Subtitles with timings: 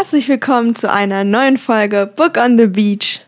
[0.00, 3.20] Herzlich willkommen zu einer neuen Folge Book on the Beach.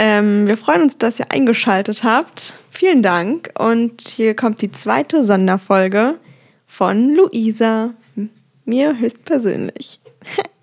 [0.00, 2.58] Ähm, wir freuen uns, dass ihr eingeschaltet habt.
[2.72, 3.50] Vielen Dank.
[3.56, 6.18] Und hier kommt die zweite Sonderfolge
[6.66, 7.94] von Luisa.
[8.64, 10.00] Mir höchstpersönlich.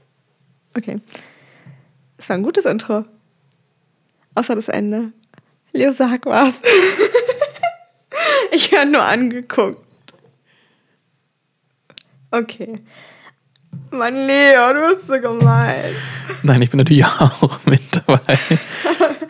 [0.76, 1.00] okay.
[2.18, 3.06] Es war ein gutes Intro.
[4.36, 5.14] Außer das Ende.
[5.72, 6.60] Leo, sag was.
[8.52, 9.80] ich höre nur angeguckt.
[12.32, 12.82] Okay.
[13.92, 15.84] Mann, Leo, du bist so gemein.
[16.44, 18.38] Nein, ich bin natürlich auch mit dabei.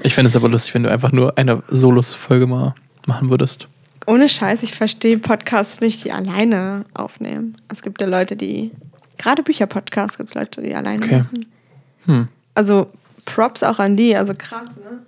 [0.04, 2.74] Ich fände es aber lustig, wenn du einfach nur eine Solos-Folge mal
[3.06, 3.68] machen würdest.
[4.08, 7.58] Ohne Scheiß, ich verstehe Podcasts nicht, die alleine aufnehmen.
[7.70, 8.72] Es gibt ja Leute, die.
[9.18, 11.18] Gerade Bücherpodcasts gibt es Leute, die alleine Okay.
[11.20, 11.46] machen.
[12.06, 12.28] Hm.
[12.54, 12.88] Also
[13.26, 15.00] Props auch an die, also krass, ne?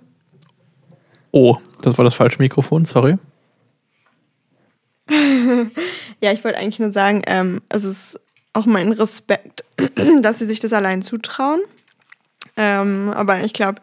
[1.30, 3.16] Oh, das war das falsche Mikrofon, sorry.
[6.20, 8.18] Ja, ich wollte eigentlich nur sagen, ähm, es ist
[8.58, 9.64] auch mein Respekt,
[10.22, 11.60] dass sie sich das allein zutrauen.
[12.56, 13.80] Ähm, aber ich glaube,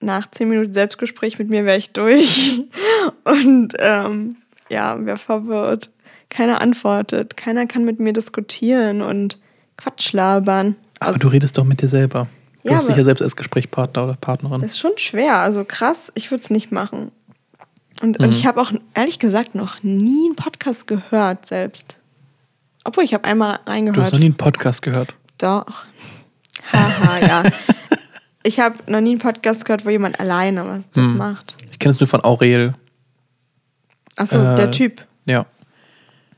[0.00, 2.62] nach zehn Minuten Selbstgespräch mit mir wäre ich durch.
[3.24, 4.36] Und ähm,
[4.68, 5.90] ja, wer verwirrt.
[6.28, 7.36] Keiner antwortet.
[7.36, 9.38] Keiner kann mit mir diskutieren und
[9.76, 10.76] Quatsch labern.
[11.00, 12.28] Aber Also, du redest doch mit dir selber.
[12.62, 14.60] Du Ja, hast dich aber- ja selbst als Gesprächspartner oder Partnerin.
[14.60, 15.36] das ist schon schwer.
[15.38, 17.10] Also krass, ich würde es nicht machen.
[18.00, 18.26] Und, Mhm.
[18.26, 21.98] und ich habe auch ehrlich gesagt noch nie einen Podcast gehört selbst.
[22.90, 23.96] Obwohl ich habe einmal reingehört.
[23.98, 25.14] Du hast noch nie einen Podcast gehört.
[25.38, 25.84] Doch.
[26.72, 27.42] Haha, ja.
[28.42, 31.16] Ich habe noch nie einen Podcast gehört, wo jemand alleine was das Hm.
[31.18, 31.56] macht.
[31.70, 32.74] Ich kenne es nur von Aurel.
[34.16, 35.06] Achso, Äh, der Typ.
[35.24, 35.46] Ja,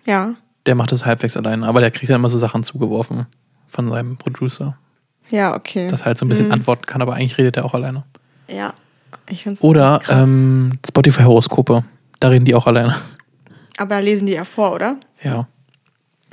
[0.05, 0.35] Ja.
[0.67, 1.67] der macht das halbwegs alleine.
[1.67, 3.25] Aber der kriegt dann immer so Sachen zugeworfen
[3.69, 4.77] von seinem Producer.
[5.31, 5.89] Ja, okay.
[5.89, 8.05] Dass er halt so ein bisschen antworten kann, aber eigentlich redet er auch alleine.
[8.49, 8.75] ja.
[9.31, 11.83] Ich find's Oder ähm, Spotify-Horoskope.
[12.21, 12.97] Da reden die auch alleine.
[13.79, 14.97] Aber da lesen die ja vor, oder?
[15.23, 15.47] Ja.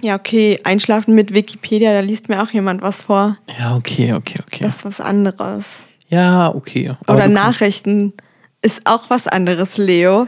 [0.02, 0.60] Ja, okay.
[0.64, 3.38] Einschlafen mit Wikipedia, da liest mir auch jemand was vor.
[3.60, 4.60] Ja, okay, okay, okay.
[4.64, 5.84] Das ist was anderes.
[6.10, 6.94] ja, okay.
[7.06, 8.14] Aber Oder Nachrichten
[8.62, 10.28] ist auch was anderes, Leo.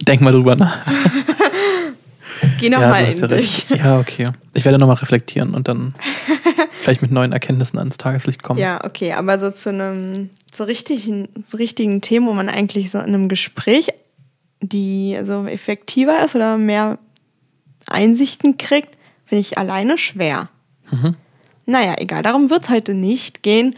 [0.00, 0.78] Denk mal drüber nach.
[2.60, 3.66] Geh Ja, nochmal hast in ja dich.
[3.70, 3.80] recht.
[3.82, 4.28] Ja, okay.
[4.54, 5.94] Ich werde nochmal reflektieren und dann
[6.80, 8.60] vielleicht mit neuen Erkenntnissen ans Tageslicht kommen.
[8.60, 12.98] Ja, okay, aber so zu einem so richtigen, so richtigen Themen, wo man eigentlich so
[12.98, 13.88] in einem Gespräch,
[14.60, 16.98] die so effektiver ist oder mehr
[17.86, 18.90] Einsichten kriegt,
[19.26, 20.48] finde ich alleine schwer.
[21.66, 23.76] Naja, egal, darum wird es heute nicht gehen.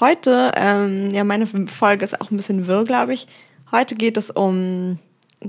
[0.00, 3.26] Heute, ähm, ja, meine Folge ist auch ein bisschen wirr, glaube ich.
[3.70, 4.98] Heute geht es um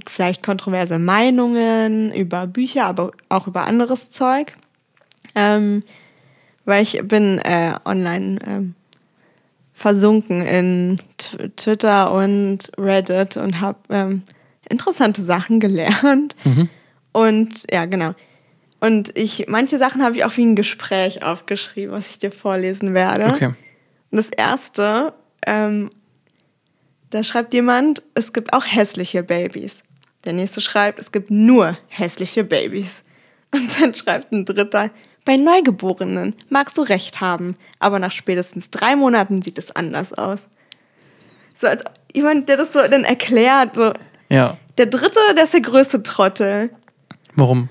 [0.07, 4.53] vielleicht kontroverse Meinungen über Bücher, aber auch über anderes Zeug.
[5.35, 5.83] Ähm,
[6.65, 8.75] weil ich bin äh, online ähm,
[9.73, 14.23] versunken in T Twitter und Reddit und habe ähm,
[14.67, 16.35] interessante Sachen gelernt.
[17.11, 18.15] Und ja, genau.
[18.85, 22.93] Und ich, manche Sachen habe ich auch wie ein Gespräch aufgeschrieben, was ich dir vorlesen
[22.93, 23.27] werde.
[23.33, 23.47] Okay.
[23.47, 25.13] Und das erste,
[25.47, 25.89] ähm,
[27.09, 29.81] da schreibt jemand, es gibt auch hässliche Babys.
[30.25, 33.01] Der nächste schreibt, es gibt nur hässliche Babys.
[33.51, 34.91] Und dann schreibt ein dritter,
[35.23, 40.45] bei Neugeborenen magst du recht haben, aber nach spätestens drei Monaten sieht es anders aus.
[41.55, 43.93] So als jemand, der das so dann erklärt, so,
[44.29, 44.57] Ja.
[44.77, 46.69] der dritte, der ist der größte Trottel.
[47.33, 47.69] Warum?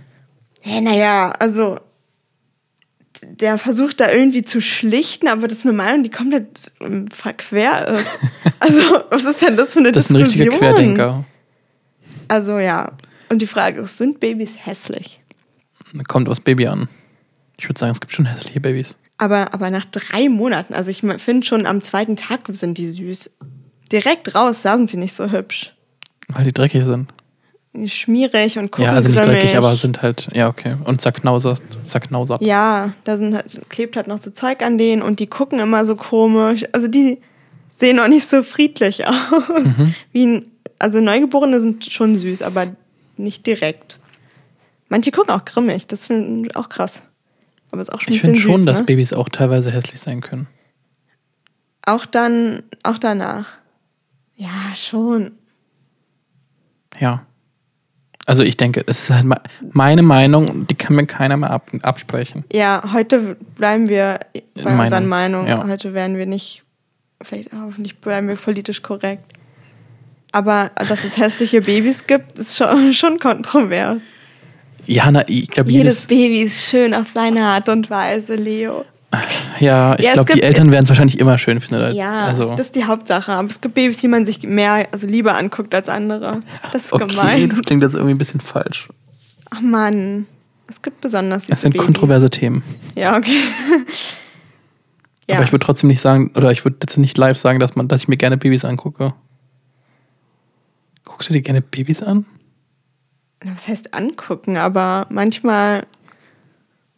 [0.67, 1.79] Hä, naja, also
[3.23, 7.89] der versucht da irgendwie zu schlichten, aber das ist eine Meinung, die komplett ähm, verquer
[7.89, 8.19] ist.
[8.61, 8.81] Also,
[9.11, 10.49] was ist denn das für eine Das ist ein Diskussion?
[10.49, 11.25] richtiger Querdenker.
[12.29, 12.93] Also ja.
[13.29, 15.21] Und die Frage ist, sind Babys hässlich?
[16.09, 16.89] Kommt aufs Baby an.
[17.59, 18.97] Ich würde sagen, es gibt schon hässliche Babys.
[19.19, 23.31] Aber, aber nach drei Monaten, also ich finde schon am zweiten Tag sind die süß.
[23.93, 25.75] Direkt raus, da sind sie nicht so hübsch.
[26.29, 27.13] Weil sie dreckig sind.
[27.87, 29.41] Schmierig und gucken ja, also nicht grimmig.
[29.41, 30.77] dreckig, aber sind halt, ja, okay.
[30.85, 31.61] Und zerknausert.
[31.83, 32.41] zerknausert.
[32.41, 35.85] Ja, da sind halt, klebt halt noch so Zeug an denen und die gucken immer
[35.85, 36.65] so komisch.
[36.71, 37.19] Also die
[37.71, 39.49] sehen auch nicht so friedlich aus.
[39.49, 39.95] Mhm.
[40.13, 42.69] Wie ein, also Neugeborene sind schon süß, aber
[43.17, 43.99] nicht direkt.
[44.89, 47.03] Manche gucken auch grimmig, das finde ich auch krass.
[47.73, 48.85] Aber ist auch schon Ich finde schon, süß, dass ne?
[48.87, 50.47] Babys auch teilweise hässlich sein können.
[51.85, 53.49] Auch dann, auch danach.
[54.37, 55.33] Ja, schon.
[57.01, 57.27] Ja.
[58.27, 59.41] Also ich denke, es ist halt me-
[59.73, 62.45] meine Meinung, die kann mir keiner mehr ab absprechen.
[62.53, 64.21] Ja, heute bleiben wir
[64.55, 65.49] bei Meinung, unseren Meinungen.
[65.49, 65.67] ja.
[65.67, 66.63] Heute werden wir nicht,
[67.23, 69.33] vielleicht hoffentlich bleiben wir politisch korrekt.
[70.33, 73.99] Aber dass es hässliche Babys gibt, ist schon, schon kontrovers.
[74.87, 78.85] Ja, na, ich glaube, Jedes jedes, Baby ist schön auf seine Art und Weise, Leo.
[79.61, 81.95] Ja, ich Ja, glaube, die Eltern werden es wahrscheinlich immer schön finden.
[81.95, 83.33] Ja, also, das ist die Hauptsache.
[83.33, 86.41] Aber es gibt Babys, die man sich mehr, also lieber anguckt als andere.
[86.73, 87.49] Das ist okay, gemein.
[87.49, 88.89] das klingt jetzt irgendwie ein bisschen falsch.
[89.51, 90.27] Ach Mann.
[90.67, 91.85] Es gibt besonders Es sind Babys.
[91.87, 92.63] kontroverse Themen.
[92.95, 93.41] Ja, okay.
[95.27, 95.37] Ja.
[95.37, 97.89] Aber ich würde trotzdem nicht sagen, oder ich würde jetzt nicht live sagen, dass man,
[97.89, 99.15] dass ich mir gerne Babys angucke.
[101.07, 102.27] Guckst du dir gerne Babys an?
[103.43, 104.59] Was heißt angucken?
[104.59, 105.87] Aber manchmal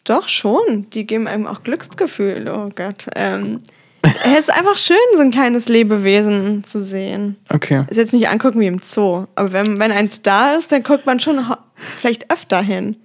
[0.09, 0.89] doch schon.
[0.91, 2.49] Die geben einem auch Glücksgefühl.
[2.49, 3.07] Oh Gott.
[3.15, 3.61] Ähm,
[4.03, 7.37] es ist einfach schön, so ein kleines Lebewesen zu sehen.
[7.53, 7.85] Okay.
[7.91, 9.27] Ist jetzt nicht angucken wie im Zoo.
[9.35, 12.97] Aber wenn, wenn eins da ist, dann guckt man schon ho- vielleicht öfter hin.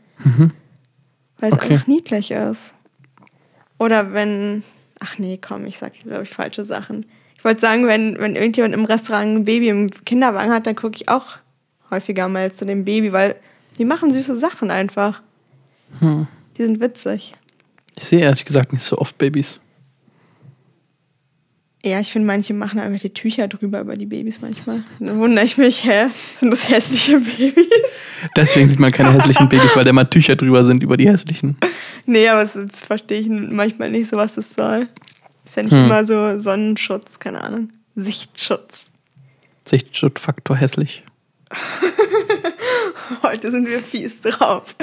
[1.39, 1.73] Weil es Okay.
[1.73, 2.73] einfach niedlich ist.
[3.79, 4.63] Oder wenn.
[4.99, 7.07] Ach nee, komm, ich sag, glaube ich, falsche Sachen.
[7.35, 10.95] Ich wollte sagen, wenn, wenn irgendjemand im Restaurant ein Baby im Kinderwagen hat, dann gucke
[10.97, 11.25] ich auch
[11.89, 13.35] häufiger mal zu dem Baby, weil
[13.79, 15.23] die machen süße Sachen einfach.
[15.99, 16.27] Hm.
[16.61, 17.33] Die sind witzig.
[17.95, 19.59] Ich sehe ehrlich gesagt nicht so oft Babys.
[21.83, 24.83] Ja, ich finde, manche machen einfach die Tücher drüber über die Babys manchmal.
[24.99, 26.09] Dann wundere ich mich, hä?
[26.37, 27.55] Sind das hässliche Babys?
[28.37, 31.57] Deswegen sieht man keine hässlichen Babys, weil da immer Tücher drüber sind über die hässlichen.
[32.05, 34.87] Nee, aber das, verstehe ich manchmal nicht so, was das soll.
[35.43, 35.85] Ist ja nicht Hm.
[35.85, 37.69] immer so Sonnenschutz, keine Ahnung.
[37.95, 38.85] Sichtschutz.
[39.65, 41.01] Sichtschutzfaktor hässlich.
[43.23, 44.75] Heute sind wir fies drauf.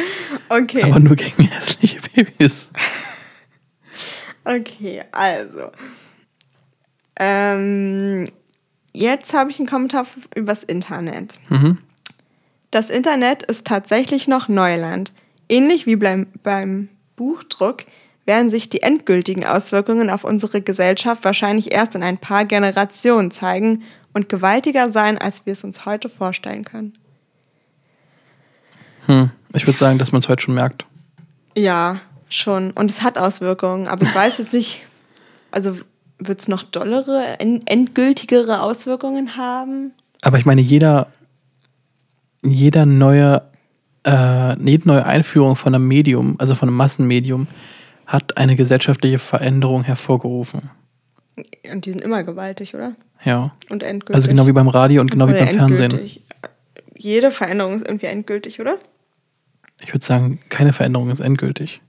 [0.48, 0.82] Okay.
[0.82, 2.70] Aber nur gegen hässliche Babys.
[4.44, 5.72] Okay, also.
[7.20, 8.26] Ähm,
[8.94, 11.38] jetzt habe ich einen Kommentar übers Internet.
[11.50, 11.78] Mhm.
[12.70, 15.12] Das Internet ist tatsächlich noch Neuland.
[15.50, 17.84] Ähnlich wie beim, beim Buchdruck
[18.24, 23.82] werden sich die endgültigen Auswirkungen auf unsere Gesellschaft wahrscheinlich erst in ein paar Generationen zeigen
[24.14, 26.94] und gewaltiger sein, als wir es uns heute vorstellen können.
[29.08, 29.30] Hm.
[29.54, 30.84] Ich würde sagen, dass man es heute schon merkt.
[31.56, 32.70] Ja, schon.
[32.72, 34.84] Und es hat Auswirkungen, aber ich weiß jetzt nicht,
[35.50, 35.76] also
[36.18, 39.92] wird es noch dollere, en- endgültigere Auswirkungen haben?
[40.22, 41.06] Aber ich meine, jeder,
[42.44, 43.42] jeder neue,
[44.04, 47.46] äh, jede neue Einführung von einem Medium, also von einem Massenmedium,
[48.06, 50.70] hat eine gesellschaftliche Veränderung hervorgerufen.
[51.70, 52.94] Und die sind immer gewaltig, oder?
[53.24, 53.52] Ja.
[53.70, 54.14] Und endgültig.
[54.16, 55.98] Also genau wie beim Radio und genau wie beim Fernsehen.
[56.96, 58.78] Jede Veränderung ist irgendwie endgültig, oder?
[59.80, 61.80] Ich würde sagen, keine Veränderung ist endgültig.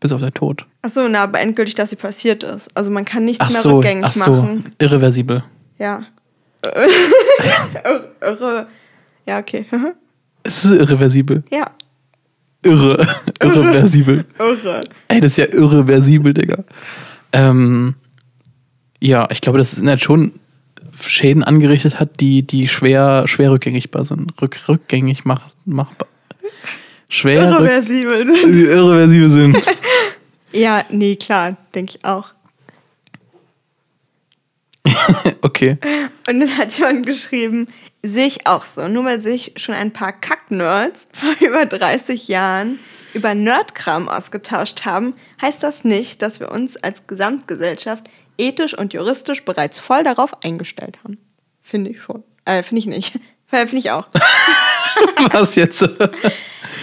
[0.00, 0.66] Bis auf der Tod.
[0.82, 2.74] Achso, na, aber endgültig, dass sie passiert ist.
[2.74, 4.74] Also man kann nichts Ach mehr so, rückgängig ach so, machen.
[4.78, 5.44] irreversibel.
[5.78, 6.04] Ja.
[8.20, 8.66] Irre-.
[9.26, 9.66] Ja, okay.
[10.42, 11.44] Es ist irreversibel.
[11.50, 11.70] ja,
[12.62, 13.06] Irre.
[13.42, 14.24] Irreversibel.
[14.38, 14.80] irre.
[15.08, 16.64] Ey, das ist ja irreversibel, Digga.
[17.32, 17.94] Ähm,
[19.00, 20.32] ja, ich glaube, dass das Internet schon
[20.98, 24.32] Schäden angerichtet hat, die, die schwer, schwer rückgängigbar sind.
[24.42, 26.08] Rück, rückgängig mach, machbar.
[27.08, 28.28] Schwer rück, Irreversibel.
[28.28, 29.62] irreversibel sind.
[30.52, 32.32] ja, nee, klar, denke ich auch.
[35.42, 35.78] Okay.
[36.28, 37.68] Und dann hat jemand geschrieben,
[38.02, 38.88] sehe ich auch so.
[38.88, 42.78] Nur weil sich schon ein paar Kack-Nerds vor über 30 Jahren
[43.12, 48.04] über Nerdkram ausgetauscht haben, heißt das nicht, dass wir uns als Gesamtgesellschaft
[48.38, 51.18] ethisch und juristisch bereits voll darauf eingestellt haben.
[51.60, 52.22] Finde ich schon.
[52.44, 53.18] Äh, finde ich nicht.
[53.46, 54.08] Finde ich auch.
[55.32, 55.86] Was jetzt?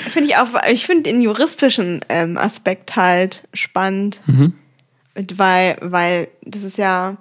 [0.10, 0.48] Finde ich auch.
[0.70, 4.22] Ich finde den juristischen ähm, Aspekt halt spannend.
[4.28, 4.54] Und
[5.40, 7.18] Weil, weil das ist ja,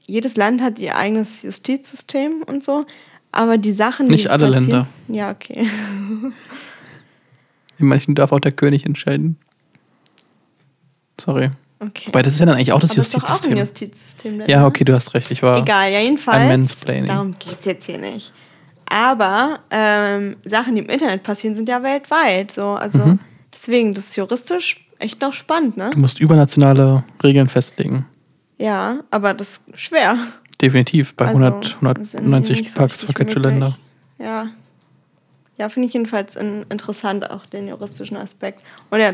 [0.00, 2.84] jedes Land hat ihr eigenes Justizsystem und so,
[3.32, 4.86] aber die Sachen, die Nicht alle passieren- Länder.
[5.08, 5.68] Ja, okay.
[7.78, 9.38] In manchen darf auch der König entscheiden.
[11.20, 11.50] Sorry.
[11.80, 12.06] okay.
[12.06, 14.38] Wobei, das ist ja dann eigentlich auch das aber es ist doch auch ein Justizsystem.
[14.38, 14.50] Justizsystem.
[14.50, 14.66] Ja, ne?
[14.66, 15.30] okay, du hast recht.
[15.30, 15.58] Ich war.
[15.60, 16.48] Egal, ja, jedenfalls.
[16.48, 17.06] mansplaining.
[17.06, 18.32] Darum geht es jetzt hier nicht.
[18.90, 22.50] Aber ähm, Sachen, die im Internet passieren, sind ja weltweit.
[22.50, 22.70] So.
[22.72, 23.18] Also Mhm.
[23.54, 25.90] deswegen, das ist juristisch echt noch spannend, ne?
[25.94, 28.04] Du musst übernationale Regeln festlegen.
[28.58, 30.18] Ja, aber das ist schwer.
[30.60, 31.14] Definitiv.
[31.14, 33.52] Bei Also, 100, das sind 190 nicht so Parks verquetschte möglich.
[33.60, 33.78] Länder.
[34.18, 34.48] Ja.
[35.56, 38.62] Ja, finde ich jedenfalls in, interessant, auch den juristischen Aspekt.
[38.90, 39.12] Und ja,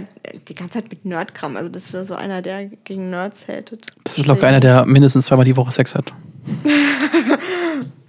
[0.49, 1.57] die ganze Zeit mit Nerdkram.
[1.57, 3.87] Also, das wäre so einer, der gegen Nerds hatet.
[4.05, 6.13] Das ist locker einer, der mindestens zweimal die Woche Sex hat.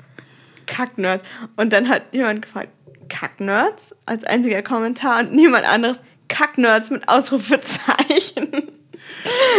[0.67, 1.23] Kacknerds.
[1.55, 2.69] Und dann hat jemand gefragt,
[3.09, 3.95] Kacknerds?
[4.05, 6.01] Als einziger Kommentar und niemand anderes.
[6.27, 8.69] Kacknerds mit Ausrufezeichen.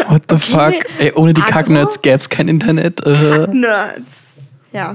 [0.08, 0.38] What the Okay.
[0.82, 1.00] fuck?
[1.00, 1.40] Ey, ohne die?
[1.40, 3.00] Kacknerds gäbe es kein Internet.
[3.06, 4.28] Äh, Nerds.
[4.72, 4.94] Ja.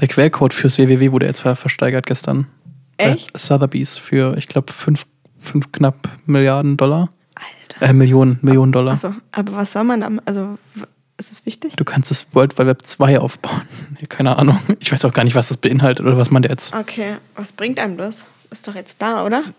[0.00, 2.48] der Quellcode fürs WWW wurde jetzt ver- versteigert gestern.
[2.96, 3.32] Echt?
[3.32, 5.06] Bei Sotheby's für, ich glaube, fünf,
[5.38, 7.10] fünf knapp Milliarden Dollar.
[7.36, 7.86] Alter.
[7.86, 8.94] Äh, Millionen, Millionen Dollar.
[8.94, 10.10] Achso, aber was soll man da?
[10.24, 10.58] Also,
[11.26, 11.76] ist es wichtig?
[11.76, 13.62] Du kannst das World Wide Web 2 aufbauen.
[14.08, 14.58] Keine Ahnung.
[14.80, 16.74] Ich weiß auch gar nicht, was das beinhaltet oder was man da jetzt.
[16.74, 18.26] Okay, was bringt einem das?
[18.50, 19.42] Ist doch jetzt da, oder?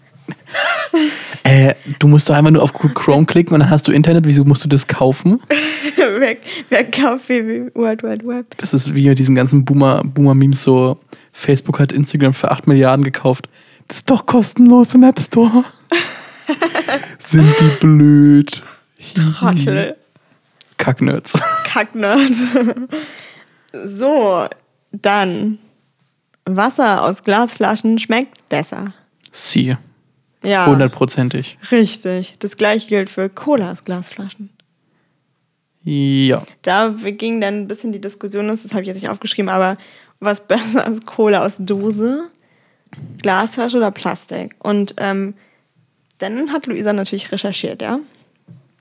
[1.44, 4.24] Äh, du musst doch einfach nur auf Chrome klicken und dann hast du Internet.
[4.26, 5.42] Wieso musst du das kaufen?
[5.98, 6.38] wer,
[6.70, 8.56] wer kauft wie World Wide Web?
[8.58, 10.98] Das ist wie diesen ganzen Boomer- Boomer-Memes so.
[11.34, 13.50] Facebook hat Instagram für 8 Milliarden gekauft.
[13.90, 15.66] Das ist doch kostenlos im App Store.
[17.26, 18.64] Sind die blöd.
[19.38, 19.98] Trottel.
[20.78, 21.34] Kacknerds.
[21.66, 22.48] Kacknerds.
[23.86, 24.48] so,
[24.92, 25.60] dann.
[26.46, 28.94] Wasser aus Glasflaschen schmeckt besser.
[29.32, 29.78] Sie.
[30.44, 30.66] Ja.
[30.66, 31.58] Hundertprozentig.
[31.72, 32.36] Richtig.
[32.40, 34.50] Das gleiche gilt für Cola aus Glasflaschen.
[35.84, 36.44] Ja.
[36.62, 39.78] Da ging dann ein bisschen die Diskussion, das habe ich jetzt nicht aufgeschrieben, aber
[40.20, 42.28] was besser als Cola aus Dose,
[43.22, 44.56] Glasflasche oder Plastik?
[44.60, 45.34] Und ähm,
[46.20, 48.00] dann hat Luisa natürlich recherchiert, ja.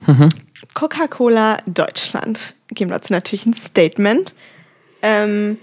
[0.05, 0.29] Mhm.
[0.73, 4.33] Coca-Cola Deutschland geben dazu natürlich ein Statement.
[5.01, 5.57] Ähm,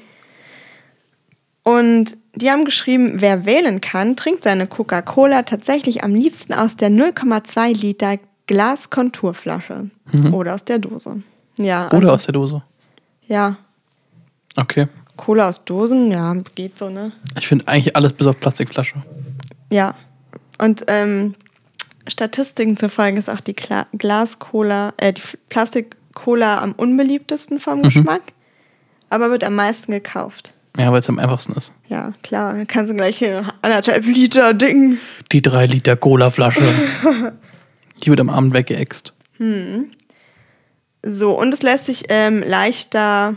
[1.63, 6.91] und die haben geschrieben, wer wählen kann, trinkt seine Coca-Cola tatsächlich am liebsten aus der
[6.91, 9.91] 0,2 Liter Glaskonturflasche
[10.33, 11.23] oder aus der Dose.
[11.59, 12.63] Ja, Oder also, aus der Dose.
[13.27, 13.57] ja,
[14.57, 14.89] Okay.
[15.17, 17.13] Cola aus Dosen, ja, geht so, ne?
[17.39, 18.97] Ich finde eigentlich alles bis auf Plastikflasche.
[19.71, 19.95] Ja.
[20.59, 21.35] Und ähm,
[22.11, 28.23] Statistiken zufolge ist auch die Kla Glas-Cola, äh, die Plastik-Cola am unbeliebtesten vom Geschmack,
[29.09, 30.53] aber wird am meisten gekauft.
[30.77, 31.73] Ja, weil es am einfachsten ist.
[31.89, 34.99] Ja, klar, dann kannst du gleich hier anderthalb Liter Ding.
[35.33, 36.73] Die 3 Liter Cola-Flasche.
[38.03, 39.13] Die wird am Abend weggeext.
[41.03, 43.35] So, und es lässt sich ähm, leichter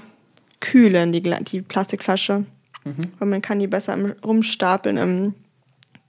[0.60, 2.46] kühlen, die, die Plastikflasche.
[3.20, 5.34] Weil man kann die besser im- rumstapeln im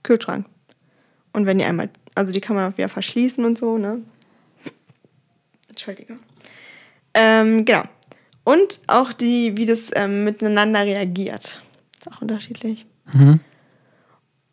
[0.03, 0.45] Kühlschrank.
[1.31, 4.01] Und wenn die einmal, also die kann man auch wieder verschließen und so, ne?
[5.69, 6.17] Entschuldige.
[7.13, 7.83] Ähm, genau.
[8.43, 11.61] Und auch die, wie das ähm, miteinander reagiert.
[11.99, 12.85] Ist auch unterschiedlich.
[13.13, 13.39] Mhm.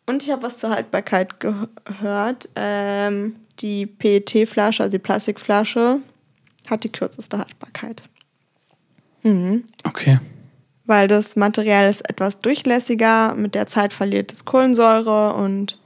[0.05, 2.49] Und ich habe was zur Haltbarkeit ge- gehört.
[2.55, 5.99] Ähm, die PET-Flasche, also die Plastikflasche,
[6.69, 8.03] hat die kürzeste Haltbarkeit.
[9.21, 9.63] Mhm.
[9.85, 10.19] Okay.
[10.85, 15.79] Weil das Material ist etwas durchlässiger, mit der Zeit verliert es Kohlensäure und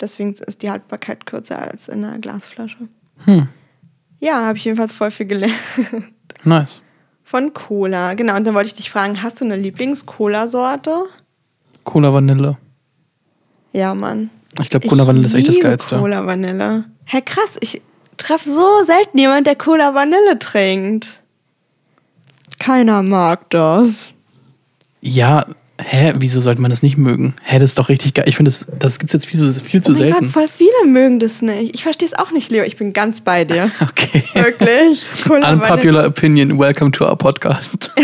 [0.00, 2.88] deswegen ist die Haltbarkeit kürzer als in einer Glasflasche.
[3.24, 3.48] Hm.
[4.20, 5.54] Ja, habe ich jedenfalls voll viel gelernt.
[6.44, 6.80] Nice.
[7.22, 8.14] Von Cola.
[8.14, 11.04] Genau, und dann wollte ich dich fragen, hast du eine Lieblings-Cola-Sorte?
[11.84, 12.58] Cola Vanille.
[13.72, 14.30] Ja, Mann.
[14.60, 15.98] Ich glaube, Cola Vanille ist echt das Geilste.
[15.98, 16.84] Cola Vanille.
[17.06, 17.82] Hä, krass, ich
[18.16, 21.22] treffe so selten jemand, der Cola Vanille trinkt.
[22.60, 24.12] Keiner mag das.
[25.00, 25.46] Ja,
[25.84, 27.34] hä, wieso sollte man das nicht mögen?
[27.42, 28.24] Hä, das ist doch richtig geil.
[28.28, 30.24] Ich finde, das, das gibt es jetzt viel, zu- viel zu oh mein selten.
[30.24, 31.74] Gott, voll viele mögen das nicht.
[31.74, 32.64] Ich verstehe es auch nicht, Leo.
[32.64, 33.70] Ich bin ganz bei dir.
[33.80, 34.24] Okay.
[34.34, 35.04] Wirklich.
[35.28, 35.52] Vanille.
[35.52, 36.58] Unpopular opinion.
[36.58, 37.90] Welcome to our podcast.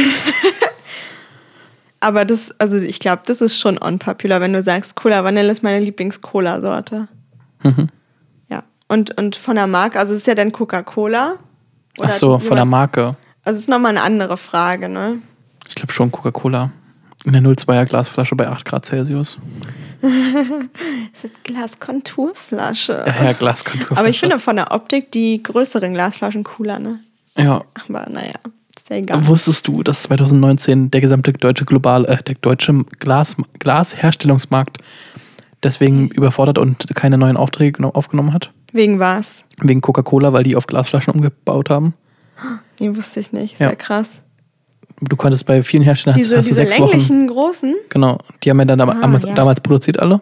[2.01, 5.63] Aber das, also ich glaube, das ist schon unpopular, wenn du sagst, Cola Vanille ist
[5.63, 7.09] meine Lieblings-Cola-Sorte.
[7.63, 7.89] Mhm.
[8.49, 8.63] Ja.
[8.89, 11.37] Und, und von der Marke, also es ist ja dann Coca-Cola.
[12.01, 13.17] Ach so, von der Marke.
[13.45, 15.19] Also es ist nochmal eine andere Frage, ne?
[15.69, 16.71] Ich glaube schon Coca-Cola.
[17.25, 19.39] In der 02er Glasflasche bei 8 Grad Celsius.
[21.13, 23.05] Das ist Glaskonturflasche.
[23.07, 23.99] Ja, ja Glaskontur.
[23.99, 27.01] Aber ich finde von der Optik die größeren Glasflaschen cooler, ne?
[27.37, 27.65] Ja.
[27.87, 28.35] Aber naja,
[28.77, 29.27] ist ja egal.
[29.27, 34.79] Wusstest du, dass 2019 der gesamte deutsche global, äh, der deutsche Glas, Glasherstellungsmarkt
[35.63, 38.51] deswegen überfordert und keine neuen Aufträge geno- aufgenommen hat?
[38.73, 39.45] Wegen was?
[39.61, 41.95] Wegen Coca-Cola, weil die auf Glasflaschen umgebaut haben.
[42.79, 43.55] Nee, wusste ich nicht.
[43.55, 43.71] Ist Ja.
[43.71, 44.23] ja, krass.
[45.01, 46.91] Du konntest bei vielen Herstellern hast, Diese, hast du diese sechs Wochen.
[46.91, 47.75] länglichen großen?
[47.89, 49.35] Genau, die haben ja dann Ah, damals, ja.
[49.35, 50.21] damals produziert alle.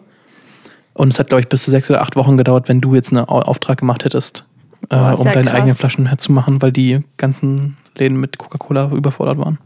[0.93, 3.11] Und es hat, glaube ich, bis zu sechs oder acht Wochen gedauert, wenn du jetzt
[3.11, 4.45] einen Au- Auftrag gemacht hättest,
[4.83, 5.55] äh, Boah, ist um ja deine krass.
[5.59, 9.59] eigenen Flaschen herzumachen, weil die ganzen Läden mit Coca-Cola überfordert waren.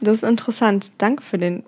[0.00, 0.92] Das ist interessant.
[0.98, 1.62] Danke für den,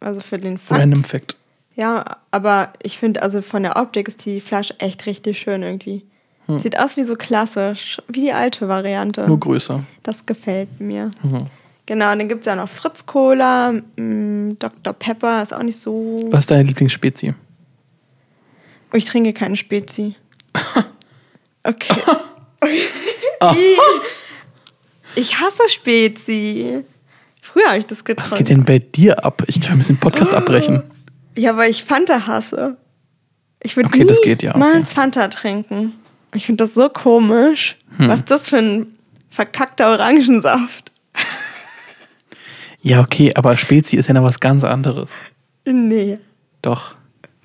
[0.00, 0.80] also für den Fakt.
[0.80, 1.36] Random Fact.
[1.76, 6.04] Ja, aber ich finde, also von der Optik ist die Flasche echt richtig schön irgendwie.
[6.62, 9.26] Sieht aus wie so klassisch, wie die alte Variante.
[9.26, 9.84] Nur größer.
[10.02, 11.10] Das gefällt mir.
[11.88, 14.92] Genau, und dann gibt es ja noch Fritz Cola, mm, Dr.
[14.92, 16.18] Pepper ist auch nicht so.
[16.28, 17.32] Was ist deine Lieblingsspezie?
[18.92, 20.14] Oh, ich trinke keine Spezi.
[21.64, 22.00] Okay.
[25.16, 26.84] ich hasse Spezi.
[27.42, 28.30] Früher habe ich das getrunken.
[28.30, 29.42] Was geht denn bei dir ab?
[29.46, 30.82] Ich wir müssen den Podcast abbrechen.
[31.36, 32.78] Ja, weil ich Fanta hasse.
[33.62, 34.58] Ich würde Okay, nie ja, okay.
[34.58, 35.94] mal Fanta trinken.
[36.32, 37.76] Ich finde das so komisch.
[37.96, 38.08] Hm.
[38.08, 38.86] Was ist das für ein
[39.28, 40.92] verkackter Orangensaft?
[42.88, 45.10] Ja, okay, aber Spezi ist ja noch was ganz anderes.
[45.66, 46.18] Nee.
[46.62, 46.94] Doch.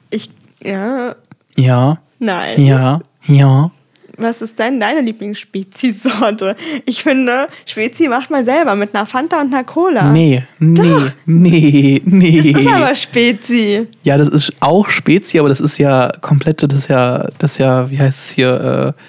[0.10, 0.30] Ich,
[0.64, 1.16] ja,
[1.58, 2.64] Ja, nein.
[2.64, 3.72] ja, ja.
[4.16, 6.56] Was ist denn deine Lieblings-Spezi-Sorte?
[6.86, 10.12] Ich finde, Spezi macht man selber mit einer Fanta und einer Cola.
[10.12, 10.86] Nee, nee,
[11.26, 12.52] nee, nee.
[12.54, 13.88] Das ist aber Spezi.
[14.04, 17.58] Ja, das ist auch Spezi, aber das ist ja komplette, das ist ja, das ist
[17.58, 19.02] ja, wie heißt es hier, äh,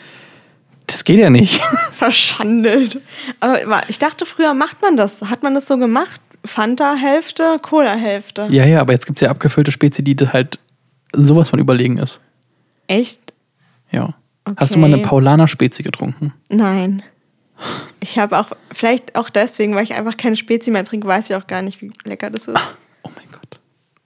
[0.87, 1.61] das geht ja nicht.
[1.93, 3.01] Verschandelt.
[3.41, 5.23] Aber ich dachte, früher macht man das.
[5.23, 6.21] Hat man das so gemacht?
[6.45, 8.49] Fanta-Hälfte, Cola-Hälfte.
[8.51, 10.59] Ja, ja, aber jetzt gibt es ja abgefüllte Spezi, die halt
[11.15, 12.21] sowas von überlegen ist.
[12.87, 13.33] Echt?
[13.91, 14.15] Ja.
[14.57, 14.95] Hast du mal Okay.
[14.95, 16.35] eine Paulaner Spezi getrunken?
[16.51, 17.03] Nein.
[18.01, 21.37] Ich habe auch, vielleicht auch deswegen, weil ich einfach keine Spezi mehr trinke, weiß ich
[21.37, 22.59] auch gar nicht, wie lecker das ist.
[23.05, 23.59] Oh mein Gott.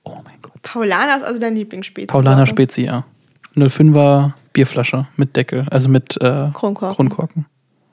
[0.04, 0.62] Oh mein Gott.
[0.62, 2.06] Paulaner ist also dein Lieblingsspezi.
[2.06, 3.04] Paulaner Spezi, ja.
[3.56, 6.94] 05er Bierflasche mit Deckel, also mit äh, Kronkorken.
[6.96, 7.46] Kronkorken.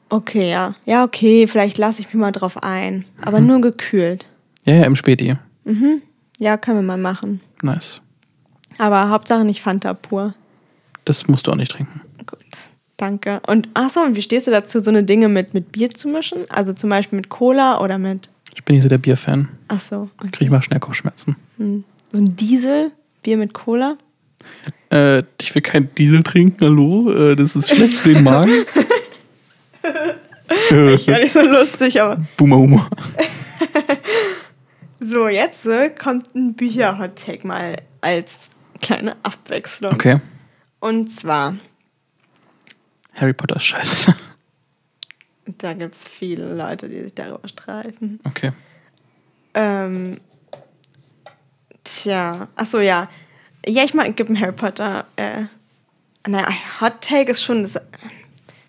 [0.09, 0.75] Okay, ja.
[0.85, 3.05] Ja, okay, vielleicht lasse ich mich mal drauf ein.
[3.21, 3.47] Aber Mhm.
[3.47, 4.27] nur gekühlt.
[4.65, 5.35] Ja, ja, im Späti.
[6.39, 7.41] Ja, können wir mal machen.
[7.63, 8.01] Nice.
[8.77, 10.33] Aber Hauptsache nicht Fanta pur.
[11.05, 12.01] Das musst du auch nicht trinken.
[12.25, 12.43] Gut,
[12.97, 13.41] danke.
[13.47, 16.39] Und achso, und wie stehst du dazu, so eine Dinge mit, mit Bier zu mischen?
[16.49, 18.29] Also zum Beispiel mit Cola oder mit.
[18.55, 19.49] Ich bin nicht so der Bierfan.
[19.67, 20.29] Achso, okay.
[20.31, 21.35] Kriege ich mal schnell Kopfschmerzen.
[21.57, 22.91] so ein Diesel,
[23.23, 23.97] Bier mit Cola.
[24.95, 27.11] Äh, ich will kein Diesel trinken, hallo?
[27.11, 28.65] Äh, das ist schlecht für den Magen.
[30.69, 32.17] Ja, nicht so lustig, aber.
[32.37, 32.89] Boomer Humor.
[34.99, 38.49] So, jetzt äh, kommt ein Bücher-Hot-Take mal als
[38.81, 39.93] kleine Abwechslung.
[39.93, 40.19] Okay.
[40.79, 41.57] Und zwar,
[43.13, 44.15] Harry Potter ist scheiße.
[45.59, 48.19] da gibt es viele Leute, die sich darüber streiten.
[48.23, 48.51] Okay.
[49.53, 50.19] Ähm,
[51.83, 53.09] tja, achso, ja.
[53.67, 55.05] Ja, ich mag, gib einen Harry Potter.
[55.15, 55.43] Äh,
[56.27, 56.47] naja,
[56.81, 57.79] Hot Take ist schon das,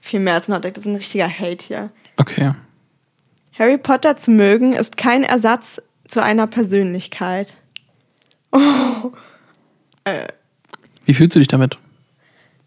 [0.00, 1.90] viel mehr als ein Hot Take, das ist ein richtiger Hate hier.
[2.16, 2.52] Okay.
[3.58, 7.54] Harry Potter zu mögen ist kein Ersatz zu einer Persönlichkeit.
[11.04, 11.78] Wie fühlst du dich damit?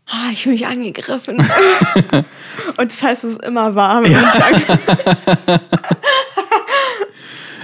[0.05, 1.37] Ah, ich fühle mich angegriffen.
[2.77, 4.15] Und das heißt, es ist immer sich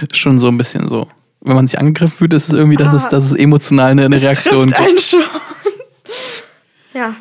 [0.00, 1.08] angegriffen Schon so ein bisschen so.
[1.46, 3.10] Wenn man sich angegriffen fühlt, ist es irgendwie, dass, es, Ah.
[3.10, 4.80] dass es emotional eine, eine Reaktion gibt.
[4.80, 5.20] einen schon.
[6.94, 7.14] ja.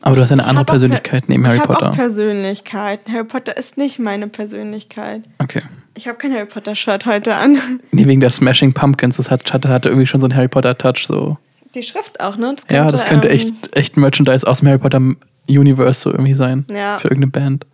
[0.00, 1.90] Aber du hast eine andere hab auch Persönlichkeit neben Harry ich habe Potter.
[1.90, 3.00] auch Persönlichkeit.
[3.10, 5.22] Harry Potter ist nicht meine Persönlichkeit.
[5.38, 5.62] Okay.
[5.94, 7.58] Ich habe kein Harry Potter-Shirt heute an.
[7.92, 9.18] Nee, wegen der Smashing Pumpkins.
[9.18, 11.06] Das hat, hatte, irgendwie schon so einen Harry Potter-Touch.
[11.06, 11.36] So.
[11.74, 12.54] Die Schrift auch, ne?
[12.56, 15.00] Das ja, das könnte ähm, echt, echt Merchandise aus dem Harry Potter
[15.48, 16.64] Universe so irgendwie sein.
[16.68, 16.98] Ja.
[16.98, 17.66] Für irgendeine Band.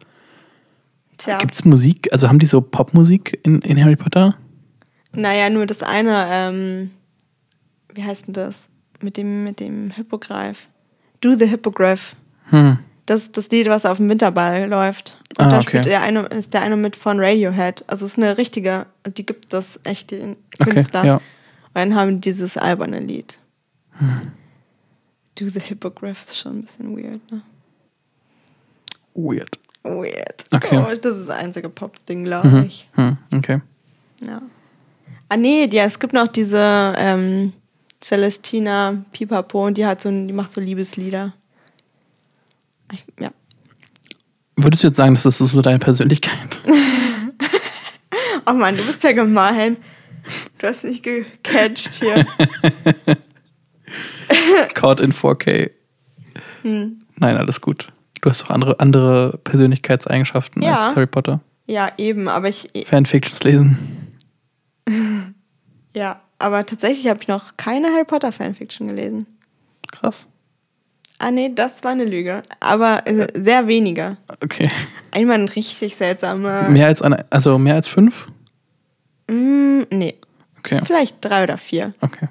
[1.18, 1.38] Tja.
[1.38, 2.08] Gibt es Musik?
[2.12, 4.36] Also haben die so Popmusik in, in Harry Potter?
[5.12, 6.90] Naja, nur das eine, ähm,
[7.94, 8.68] wie heißt denn das?
[9.00, 10.66] Mit dem, mit dem Hippogreif.
[11.20, 12.14] Do the Hippogriff.
[12.50, 12.78] Hm.
[13.06, 15.16] Das ist das Lied, was auf dem Winterball läuft.
[15.38, 15.68] Und Ah, da okay.
[15.68, 17.84] spielt der eine, ist der eine mit von Radiohead.
[17.86, 21.04] Also es ist eine richtige, die gibt das echt den Okay, Künstler.
[21.04, 21.14] ja.
[21.16, 21.22] Und
[21.74, 23.38] dann haben die dieses alberne Lied.
[25.36, 27.42] Do the Hippogriff ist schon ein bisschen weird, ne?
[29.14, 29.58] Weird.
[29.84, 30.44] Weird.
[30.52, 30.76] Okay.
[30.78, 32.88] Oh, das ist das einzige Pop-Ding, glaube ich.
[32.94, 33.60] Hm, okay.
[34.20, 34.42] Ja.
[35.28, 37.52] Ah nee, ja, es gibt noch diese ähm,
[38.00, 41.34] Celestina Pipapo und die hat so die macht so Liebeslieder.
[42.92, 43.30] Ich, ja.
[44.56, 46.58] Würdest du jetzt sagen, das ist so deine Persönlichkeit?
[48.46, 49.76] Oh Mann, du bist ja gemein.
[50.56, 52.24] Du hast mich gecatcht hier.
[54.74, 55.70] Caught in 4K.
[56.62, 56.98] Hm.
[57.16, 57.92] Nein, alles gut.
[58.22, 60.86] Du hast doch andere, andere Persönlichkeitseigenschaften Ja.
[60.86, 61.40] als Harry Potter.
[61.66, 63.76] Ja, eben, aber ich Fanfictions lesen.
[65.94, 69.26] ja, aber tatsächlich habe ich noch keine Harry Potter Fanfiction gelesen.
[69.90, 70.26] Krass.
[71.18, 74.16] Ah nee, das war eine Lüge, aber äh, sehr wenige.
[74.42, 74.70] Okay.
[75.10, 76.68] Einmal ein richtig seltsame.
[76.68, 78.28] Mehr als eine, also mehr als fünf?
[79.28, 80.14] Mm, nee,
[80.58, 80.80] Okay.
[80.84, 81.92] vielleicht drei oder vier.
[82.00, 82.28] Okay.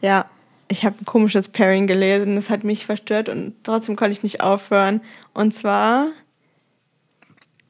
[0.00, 0.26] Ja,
[0.68, 4.40] ich habe ein komisches Pairing gelesen, das hat mich verstört und trotzdem konnte ich nicht
[4.40, 5.00] aufhören.
[5.32, 6.08] Und zwar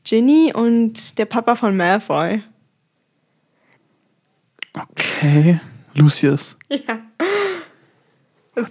[0.05, 2.42] Ginny und der Papa von Malfoy.
[4.74, 5.60] Okay.
[5.94, 6.56] Lucius.
[6.68, 6.98] Ja.
[8.54, 8.70] Das,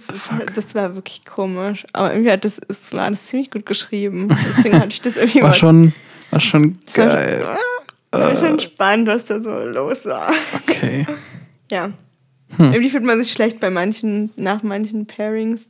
[0.54, 1.84] das war wirklich komisch.
[1.92, 4.28] Aber irgendwie hat das, es war das ziemlich gut geschrieben.
[4.56, 5.92] Deswegen hatte ich das irgendwie War schon,
[6.30, 7.40] war schon das war geil.
[8.12, 10.32] Schon, war schon spannend, was da so los war.
[10.62, 11.06] Okay.
[11.70, 11.92] Ja.
[12.56, 12.72] Hm.
[12.72, 15.68] Irgendwie fühlt man sich schlecht bei manchen, nach manchen Pairings.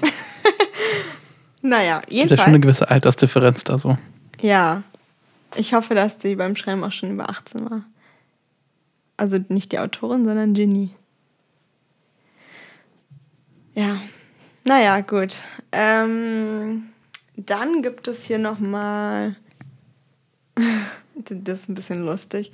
[1.62, 2.40] naja, Gibt ja jedenfalls.
[2.40, 3.98] schon eine gewisse Altersdifferenz da so.
[4.40, 4.82] Ja.
[5.56, 7.82] Ich hoffe, dass die beim Schreiben auch schon über 18 war.
[9.16, 10.90] Also nicht die Autorin, sondern Ginny.
[13.74, 14.00] Ja.
[14.64, 15.42] Naja, gut.
[15.72, 16.90] Ähm,
[17.36, 19.36] dann gibt es hier nochmal.
[21.16, 22.52] Das ist ein bisschen lustig.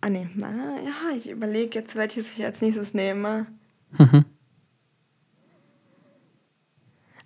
[0.00, 0.26] Ah, nee.
[0.36, 3.46] Ja, ich überlege jetzt, welches ich als nächstes nehme.
[3.92, 4.24] Mhm.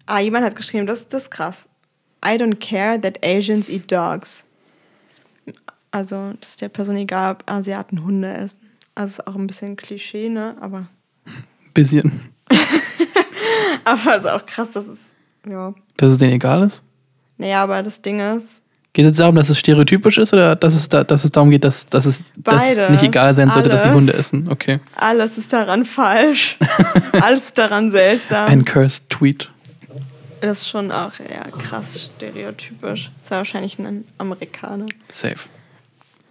[0.05, 1.69] Ah, jemand hat geschrieben, das, das ist krass.
[2.25, 4.45] I don't care that Asians eat dogs.
[5.91, 8.59] Also, das ist der Person egal, ob Asiaten Hunde essen.
[8.95, 10.57] Also, ist auch ein bisschen Klischee, ne?
[10.61, 10.89] Aber,
[11.75, 12.21] Bisschen.
[13.85, 15.15] aber ist auch krass, dass es,
[15.49, 15.75] ja.
[15.97, 16.83] Dass es denen egal ist?
[17.37, 18.63] Naja, aber das Ding ist,
[18.99, 21.51] Geht es jetzt darum, dass es stereotypisch ist oder dass es, da, dass es darum
[21.51, 22.91] geht, dass, dass, es, dass es Beides.
[22.91, 24.01] nicht egal sein sollte, dass sie Alles.
[24.01, 24.49] Hunde essen?
[24.51, 24.81] Okay.
[24.97, 26.57] alles ist daran falsch.
[27.13, 28.49] alles ist daran seltsam.
[28.49, 29.51] Ein cursed Tweet.
[30.41, 33.13] Das ist schon auch ja, krass stereotypisch.
[33.23, 34.87] Das war wahrscheinlich ein Amerikaner.
[35.09, 35.49] Safe.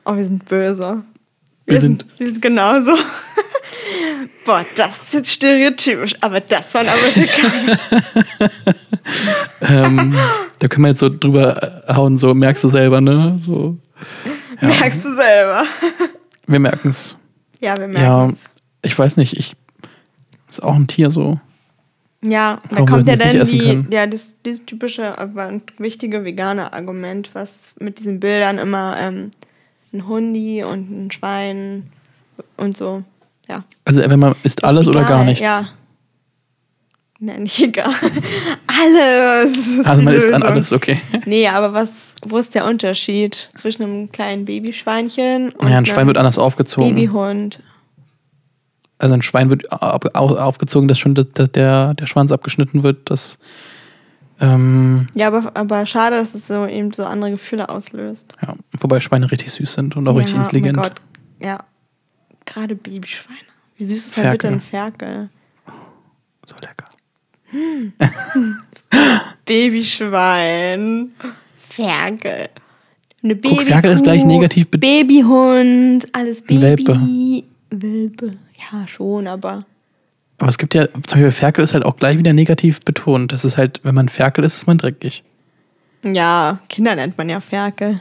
[0.08, 1.04] Oh, wir sind böse.
[1.66, 2.96] Wir sind- Wir sind genauso.
[4.46, 7.80] Boah, das ist jetzt stereotypisch, aber das war ein Amerikaner.
[9.62, 10.16] ähm,
[10.60, 13.38] da können wir jetzt so drüber hauen, so merkst du selber, ne?
[13.46, 13.78] So,
[14.62, 14.68] ja.
[14.70, 15.66] Merkst du selber.
[16.48, 17.16] wir merken es.
[17.60, 18.50] Ja, wir Ja, merken es.
[18.84, 19.56] ich weiß nicht, ich
[20.50, 21.40] ist auch ein Tier so.
[22.22, 27.30] Ja, da kommt wir ja dann die, ja, das, dieses typische, aber wichtige vegane Argument,
[27.34, 29.32] was mit diesen Bildern immer ähm,
[29.94, 31.90] ein Hundi und ein Schwein
[32.58, 33.04] und so,
[33.48, 33.64] ja.
[33.86, 35.42] Also wenn man isst alles oder Egal, gar nichts.
[35.44, 35.70] Ja.
[37.20, 37.90] Nee, nicht egal.
[38.68, 39.58] alles.
[39.58, 40.54] ist Also man isst an Lösung.
[40.54, 41.02] alles, okay.
[41.26, 46.00] Nee, aber was, wo ist der Unterschied zwischen einem kleinen Babyschweinchen und Ja, ein Schwein
[46.00, 46.94] einem wird anders aufgezogen.
[46.96, 47.62] Babyhund?
[49.00, 53.10] Also ein Schwein wird au- au- aufgezogen, dass schon der, der, der Schwanz abgeschnitten wird.
[53.10, 53.38] Das,
[54.40, 58.36] ähm, Ja, aber, aber schade, dass es so eben so andere Gefühle auslöst.
[58.42, 60.78] ja, wobei Schweine richtig süß sind und auch richtig ja, intelligent.
[60.78, 61.02] Oh mein Gott.
[61.40, 61.64] Ja.
[62.46, 63.40] Gerade Babyschweine.
[63.78, 65.30] Wie süß ist denn bitte ein Ferkel?
[66.46, 66.86] So lecker.
[69.46, 71.12] Babyschwein.
[71.58, 72.50] Ferkel.
[73.24, 76.62] Eine Guck, Ferkel ist gleich negativ Babyhund, alles Baby.
[76.62, 77.00] Welpe.
[77.70, 78.32] Welpe.
[78.72, 79.66] Ja, schon, aber.
[80.40, 83.32] Aber es gibt ja, zum Beispiel Ferkel ist halt auch gleich wieder negativ betont.
[83.32, 85.24] Das ist halt, wenn man Ferkel ist, ist man dreckig.
[86.04, 88.00] Ja, Kinder nennt man ja Ferkel.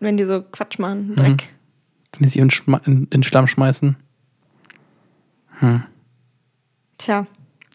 [0.00, 0.82] Wenn die so Quatsch Mhm.
[0.82, 1.48] machen, Dreck.
[2.12, 3.96] Wenn die sich in, in, in den Schlamm schmeißen.
[6.98, 7.26] Tja.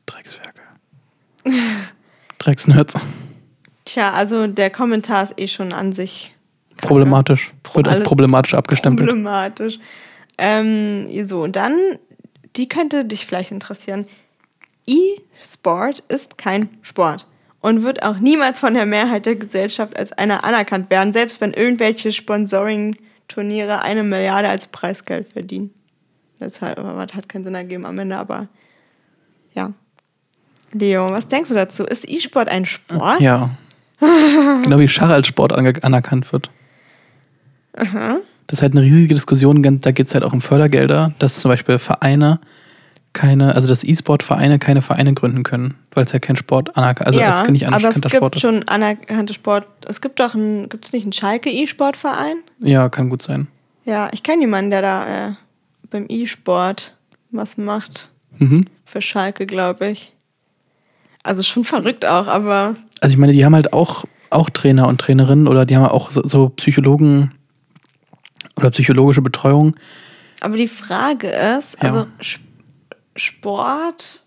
[0.06, 0.64] Drecksferkel.
[2.40, 2.94] Drecksnerds.
[3.86, 6.34] Tja, also der Kommentar ist eh schon an sich
[6.78, 7.54] Problematisch.
[7.74, 9.08] Wird als problematisch abgestempelt.
[9.10, 9.80] problematisch.
[10.38, 11.78] Ähm, so, und dann,
[12.56, 14.08] die könnte dich vielleicht interessieren.
[14.86, 17.28] E-Sport ist kein Sport
[17.62, 21.54] und wird auch niemals von der Mehrheit der Gesellschaft als einer anerkannt werden, selbst wenn
[21.54, 25.74] irgendwelche Sponsoring-Turniere eine Milliarde als Preisgeld verdienen.
[26.40, 28.50] Das hat, keinen Sinn ergeben am Ende, aber
[29.54, 29.72] ja.
[30.74, 31.86] Leo, was denkst du dazu?
[31.86, 33.22] Ist E-Sport ein Sport?
[33.22, 33.52] Ja.
[34.00, 36.52] genau wie Schach als Sport anerkannt wird.
[38.48, 41.50] Das ist halt eine riesige Diskussion, da geht es halt auch um Fördergelder, dass zum
[41.50, 42.40] Beispiel Vereine
[43.14, 47.22] keine, also dass E-Sport-Vereine keine Vereine gründen können, weil es ja kein Sport anerkannt, also
[47.22, 48.42] als nicht aber es gibt Sport ist.
[48.42, 49.68] schon anerkannte Sport.
[49.88, 52.38] Es gibt doch einen, gibt es nicht einen Schalke E-Sportverein?
[52.60, 53.48] Ja, kann gut sein.
[53.86, 55.34] Ja, ich kenne jemanden, der da äh,
[55.90, 56.96] beim E-Sport
[57.32, 58.10] was macht.
[58.40, 58.66] Mhm.
[58.86, 60.12] Für Schalke, glaube ich.
[61.22, 65.00] Also schon verrückt auch, aber Also ich meine, die haben halt auch, auch Trainer und
[65.00, 67.32] Trainerinnen oder die haben auch so, so Psychologen
[68.56, 69.76] oder psychologische Betreuung.
[70.42, 72.44] Aber die Frage ist, also Sp-
[73.16, 74.22] Sport,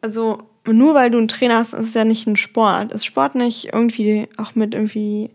[0.00, 2.92] also nur weil du einen Trainer hast, ist es ja nicht ein Sport.
[2.92, 5.30] Ist Sport nicht irgendwie auch mit irgendwie,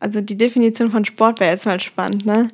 [0.00, 2.48] also die Definition von Sport wäre jetzt mal spannend, ne?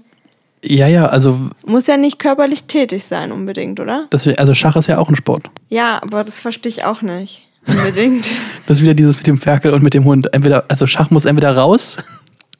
[0.65, 4.07] Ja, ja, also, Muss ja nicht körperlich tätig sein unbedingt, oder?
[4.11, 5.47] das, also Schach ist ja auch ein Sport.
[5.71, 8.27] Ja, aber das verstehe ich auch nicht unbedingt.
[8.67, 10.33] Das ist wieder dieses mit dem Ferkel und mit dem Hund.
[10.33, 11.97] Entweder, also Schach muss entweder raus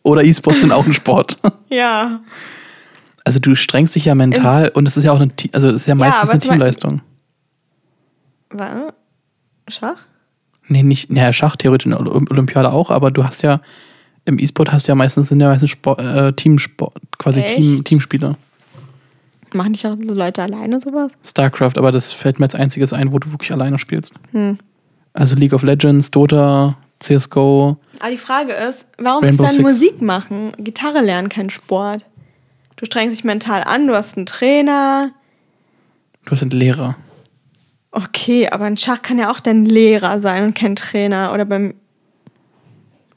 [0.03, 1.39] oder E-Sports sind auch ein Sport.
[1.69, 2.21] ja.
[3.25, 5.87] Also du strengst dich ja mental und es ist ja auch eine, also es ist
[5.87, 7.01] ja meistens aber eine Teamleistung.
[8.51, 8.93] Was?
[9.69, 9.97] Schach?
[10.69, 13.61] Nee, nicht, naja, Schach theoretisch in Olymp- Olympiade auch, aber du hast ja,
[14.25, 17.57] im E-Sport hast du ja meistens, sind ja meistens Sport, äh, Teamsport, quasi Echt?
[17.57, 18.37] Team, Teamspieler.
[19.53, 21.13] Machen nicht auch so Leute alleine sowas?
[21.25, 24.15] StarCraft, aber das fällt mir als einziges ein, wo du wirklich alleine spielst.
[24.33, 24.59] Hm.
[25.13, 27.77] Also League of Legends, Dota, CSGO.
[27.99, 29.63] Aber die Frage ist, warum Rainbow ist dann Six.
[29.63, 32.07] Musik machen, Gitarre lernen kein Sport?
[32.77, 35.13] Du strengst dich mental an, du hast einen Trainer.
[36.25, 36.97] Du sind Lehrer.
[37.91, 41.33] Okay, aber ein Schach kann ja auch dein Lehrer sein und kein Trainer.
[41.33, 41.75] Oder beim.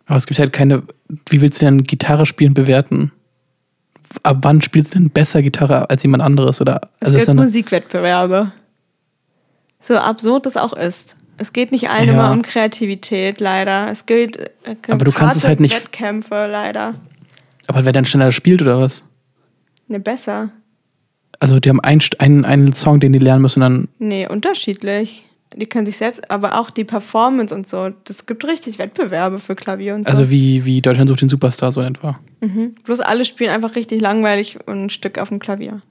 [0.06, 0.84] Aber es gibt halt keine.
[1.30, 3.12] Wie willst du denn Gitarre spielen bewerten?
[4.24, 6.60] Ab wann spielst du denn besser Gitarre als jemand anderes?
[6.62, 8.52] Oder Es also gibt Musikwettbewerbe.
[9.80, 11.16] So absurd das auch ist.
[11.38, 12.14] Es geht nicht allen Ja.
[12.14, 13.90] immer um Kreativität, leider.
[13.90, 14.38] Es geht.
[14.38, 16.96] äh, Aber du kannst es halt nicht- Wettkämpfe, leider.
[17.68, 19.04] aber wer dann schneller spielt oder was?
[19.88, 20.50] Ne, besser.
[21.40, 23.88] Also die haben einen, einen, einen Song, den die lernen müssen und dann.
[24.00, 25.26] Nee, unterschiedlich.
[25.58, 27.90] Die können sich selbst, aber auch die Performance und so.
[28.06, 30.12] Das gibt richtig Wettbewerbe für Klavier und so.
[30.12, 32.20] Also wie, wie Deutschland sucht den Superstar so etwa.
[32.42, 32.76] Mhm.
[32.84, 35.82] Bloß alle spielen einfach richtig langweilig und ein Stück auf dem Klavier.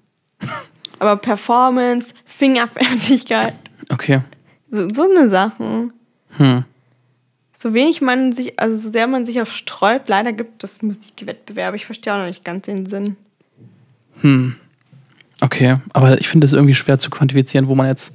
[0.99, 3.55] aber Performance, Fingerfertigkeit,
[3.91, 4.21] Okay.
[4.75, 5.93] So, so eine Sachen.
[6.37, 6.65] Hm.
[7.57, 11.77] So wenig man sich, also so sehr man sich auf sträubt, leider gibt es Musikwettbewerbe.
[11.77, 13.17] Ich verstehe auch noch nicht ganz den Sinn.
[14.21, 14.57] Hm.
[15.41, 15.75] Okay.
[15.93, 18.15] Aber ich finde es irgendwie schwer zu quantifizieren, wo man jetzt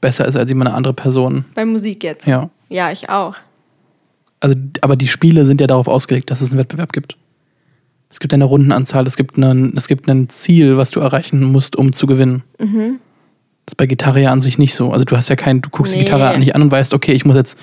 [0.00, 1.44] besser ist als jemand eine andere Person.
[1.54, 2.26] Bei Musik jetzt?
[2.26, 2.50] Ja.
[2.68, 3.36] Ja, ich auch.
[4.40, 7.16] Also, aber die Spiele sind ja darauf ausgelegt, dass es einen Wettbewerb gibt.
[8.10, 11.76] Es gibt eine Rundenanzahl, es gibt, einen, es gibt ein Ziel, was du erreichen musst,
[11.76, 12.42] um zu gewinnen.
[12.58, 12.98] Mhm.
[13.66, 14.92] Das ist bei Gitarre ja an sich nicht so.
[14.92, 16.00] Also du hast ja kein, du guckst Nee.
[16.00, 17.58] die Gitarre nicht an und weißt, okay, ich muss jetzt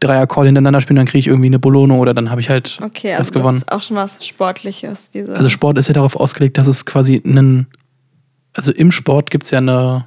[0.00, 2.78] drei Akkorde hintereinander spielen, dann kriege ich irgendwie eine Bolono oder dann habe ich halt
[2.82, 3.56] Okay, was also das gewonnen.
[3.58, 5.10] ist auch schon was Sportliches.
[5.10, 7.66] Diese Also Sport ist ja darauf ausgelegt, dass es quasi einen,
[8.54, 10.06] also im Sport gibt es ja eine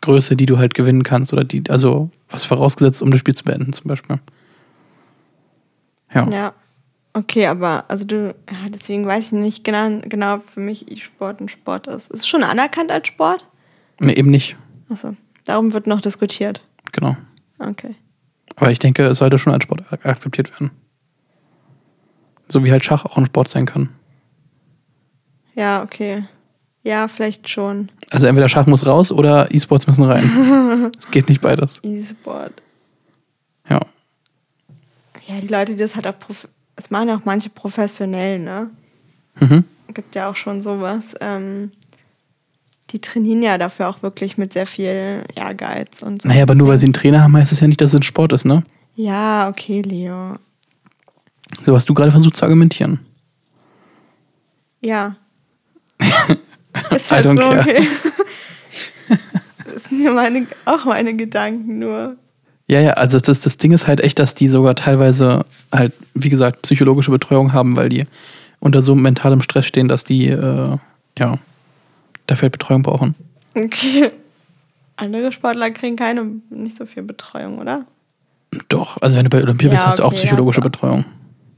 [0.00, 3.44] Größe, die du halt gewinnen kannst oder die, also was vorausgesetzt, um das Spiel zu
[3.44, 4.18] beenden zum Beispiel.
[6.14, 6.28] Ja.
[6.30, 6.52] Ja.
[7.12, 11.48] Okay, aber also du, ja, deswegen weiß ich nicht genau, genau für mich E-Sport ein
[11.48, 12.10] Sport ist.
[12.10, 13.46] Ist es schon anerkannt als Sport?
[14.00, 14.56] Nee, eben nicht.
[14.90, 16.62] Achso, darum wird noch diskutiert.
[16.92, 17.16] Genau.
[17.58, 17.94] Okay.
[18.56, 20.70] Aber ich denke, es sollte schon als Sport ak- akzeptiert werden.
[22.48, 23.90] So wie halt Schach auch ein Sport sein kann.
[25.54, 26.24] Ja, okay.
[26.82, 27.90] Ja, vielleicht schon.
[28.10, 30.90] Also entweder Schach muss raus oder E-Sports müssen rein.
[30.98, 31.80] Es geht nicht beides.
[31.84, 32.62] E-Sport.
[33.68, 33.80] Ja.
[35.26, 38.70] Ja, die Leute, die das halt auch, prof das machen ja auch manche professionell, ne?
[39.38, 39.64] Mhm.
[39.92, 41.14] Gibt ja auch schon sowas.
[41.20, 41.70] Ähm,
[42.92, 46.28] die trainieren ja dafür auch wirklich mit sehr viel Ehrgeiz und so.
[46.28, 48.02] Naja, aber nur weil sie einen Trainer haben, heißt es ja nicht, dass es ein
[48.02, 48.62] Sport ist, ne?
[48.96, 50.36] Ja, okay, Leo.
[51.64, 53.00] So hast du gerade versucht zu argumentieren.
[54.80, 55.16] Ja.
[56.90, 57.60] Ist halt so, care.
[57.60, 57.86] okay.
[59.72, 62.16] Das sind ja meine, auch meine Gedanken nur.
[62.66, 66.28] Ja, ja, also das, das Ding ist halt echt, dass die sogar teilweise halt, wie
[66.28, 68.04] gesagt, psychologische Betreuung haben, weil die
[68.60, 70.76] unter so mentalem Stress stehen, dass die, äh,
[71.18, 71.38] ja,
[72.30, 73.14] dafür Betreuung brauchen.
[73.54, 74.10] Okay.
[74.96, 77.86] Andere Sportler kriegen keine, nicht so viel Betreuung, oder?
[78.68, 80.60] Doch, also wenn du bei Olympia bist, Ja, hast du auch okay, psychologische.
[80.60, 81.04] Betreuung.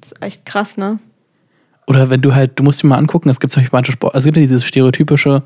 [0.01, 0.99] Das ist echt krass, ne?
[1.87, 4.15] Oder wenn du halt, du musst dir mal angucken, es gibt zum Beispiel manche Sport,
[4.15, 5.43] also es gibt ja dieses stereotypische,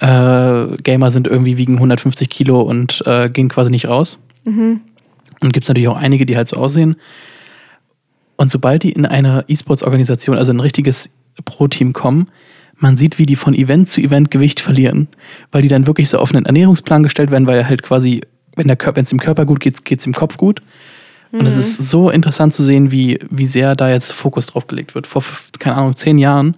[0.00, 4.18] äh, Gamer sind irgendwie wiegen 150 Kilo und äh, gehen quasi nicht raus.
[5.40, 6.96] Und gibt es natürlich auch einige, die halt so aussehen.
[8.36, 11.10] Und sobald die in eine E-Sports-Organisation, also ein richtiges
[11.44, 12.26] Pro-Team kommen,
[12.82, 15.08] man sieht, wie die von Event zu Event Gewicht verlieren,
[15.52, 18.22] weil die dann wirklich so auf einen Ernährungsplan gestellt werden, weil halt quasi,
[18.56, 20.62] wenn es dem Körper gut geht, geht es dem Kopf gut.
[21.30, 24.94] Und es ist so interessant zu sehen, wie, wie sehr da jetzt Fokus drauf gelegt
[24.94, 25.06] wird.
[25.06, 25.24] Vor,
[25.58, 26.56] keine Ahnung, zehn Jahren,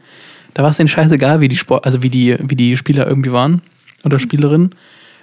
[0.53, 3.31] da war es denen scheißegal, wie die Sport, also wie die, wie die Spieler irgendwie
[3.31, 3.61] waren
[4.03, 4.71] oder Spielerinnen.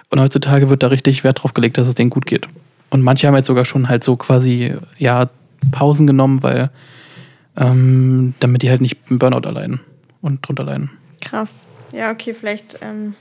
[0.10, 2.48] Und heutzutage wird da richtig Wert drauf gelegt, dass es denen gut geht.
[2.92, 5.30] Und manche haben jetzt sogar schon halt so quasi, ja,
[5.72, 6.70] Pausen genommen, weil,
[7.58, 9.82] ähm, damit die halt nicht einen Burnout erleiden
[10.22, 10.90] und drunter leiden.
[11.22, 11.60] Krass.
[11.94, 13.16] Ja, okay, vielleicht ähm,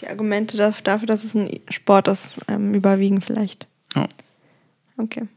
[0.00, 3.66] die Argumente daf- dafür, dass es ein Sport ist, ähm, überwiegen vielleicht.
[3.94, 4.06] Ja.
[4.96, 5.28] Okay.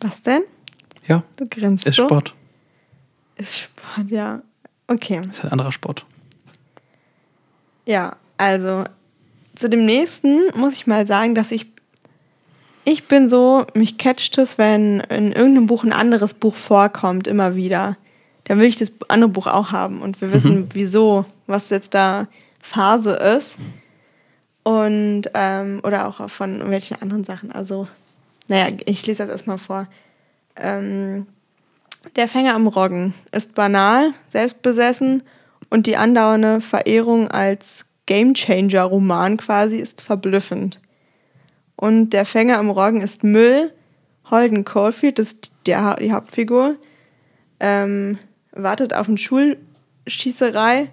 [0.00, 0.42] Was denn?
[1.06, 2.04] Ja, Du grinst ist so?
[2.04, 2.34] Sport.
[3.36, 4.42] Ist Sport, ja.
[4.86, 5.20] Okay.
[5.28, 6.04] Ist halt anderer Sport.
[7.86, 8.84] Ja, also
[9.54, 11.66] zu dem nächsten muss ich mal sagen, dass ich
[12.88, 17.54] ich bin so, mich catcht es, wenn in irgendeinem Buch ein anderes Buch vorkommt, immer
[17.54, 17.98] wieder.
[18.44, 22.28] Dann will ich das andere Buch auch haben und wir wissen, wieso, was jetzt da
[22.62, 23.56] Phase ist.
[24.62, 27.52] Und, ähm, oder auch von welchen anderen Sachen.
[27.52, 27.88] Also,
[28.48, 29.86] naja, ich lese das erstmal vor.
[30.56, 31.26] Ähm,
[32.16, 35.22] der Fänger am Roggen ist banal, selbstbesessen
[35.68, 40.80] und die andauernde Verehrung als Gamechanger-Roman quasi ist verblüffend.
[41.78, 43.72] Und der Fänger am Roggen ist Müll.
[44.28, 46.74] Holden Caulfield ist der, die Hauptfigur.
[47.60, 48.18] Ähm,
[48.50, 50.88] wartet auf eine Schulschießerei.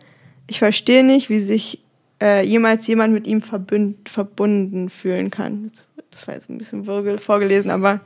[0.46, 1.82] Ich verstehe nicht, wie sich
[2.22, 5.72] äh, jemals jemand mit ihm verbünd, verbunden fühlen kann.
[5.72, 8.02] Das, das war jetzt ein bisschen würgel vorgelesen, aber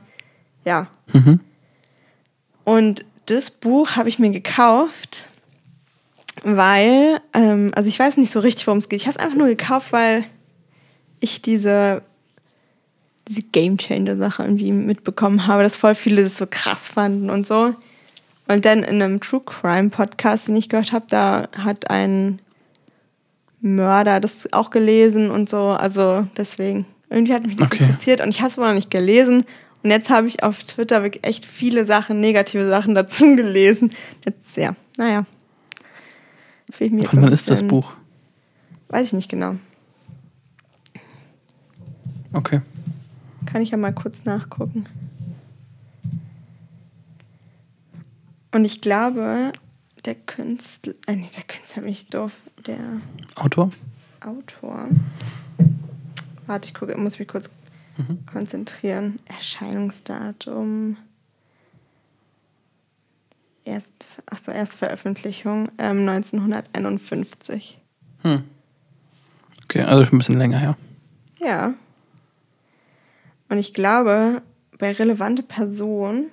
[0.64, 0.88] ja.
[1.12, 1.40] Mhm.
[2.64, 5.26] Und das Buch habe ich mir gekauft,
[6.44, 9.02] weil, ähm, also ich weiß nicht so richtig, worum es geht.
[9.02, 10.24] Ich habe es einfach nur gekauft, weil
[11.20, 12.02] ich diese,
[13.30, 17.74] diese Game Changer-Sache irgendwie mitbekommen habe, dass voll viele das so krass fanden und so.
[18.48, 22.40] Und dann in einem True Crime Podcast, den ich gehört habe, da hat ein
[23.60, 25.68] Mörder das auch gelesen und so.
[25.68, 27.84] Also deswegen, irgendwie hat mich das Okay.
[27.84, 29.44] interessiert und ich habe es aber noch nicht gelesen.
[29.82, 33.92] Und jetzt habe ich auf Twitter wirklich echt viele Sachen, negative Sachen dazu gelesen.
[34.24, 35.24] Jetzt, ja, naja.
[36.72, 37.94] Von wann ist das Buch?
[38.88, 39.54] Weiß ich nicht genau.
[42.32, 42.60] Okay.
[43.50, 44.86] Kann ich ja mal kurz nachgucken.
[48.52, 49.52] Und ich glaube,
[50.04, 52.32] der Künstler, äh, nee, der Künstler bin ich doof,
[52.66, 52.78] der
[53.36, 53.70] Autor?
[54.20, 54.88] Autor.
[56.46, 57.50] Warte, ich gucke, muss mich kurz
[58.26, 59.18] konzentrieren.
[59.26, 60.96] Erscheinungsdatum.
[63.64, 63.92] Erst,
[64.26, 67.78] achso, Erstveröffentlichung ähm, 1951.
[68.22, 68.44] Hm.
[69.64, 70.76] Okay, also schon ein bisschen länger her.
[71.40, 71.74] Ja.
[73.50, 74.42] Und ich glaube,
[74.78, 76.30] bei relevante Person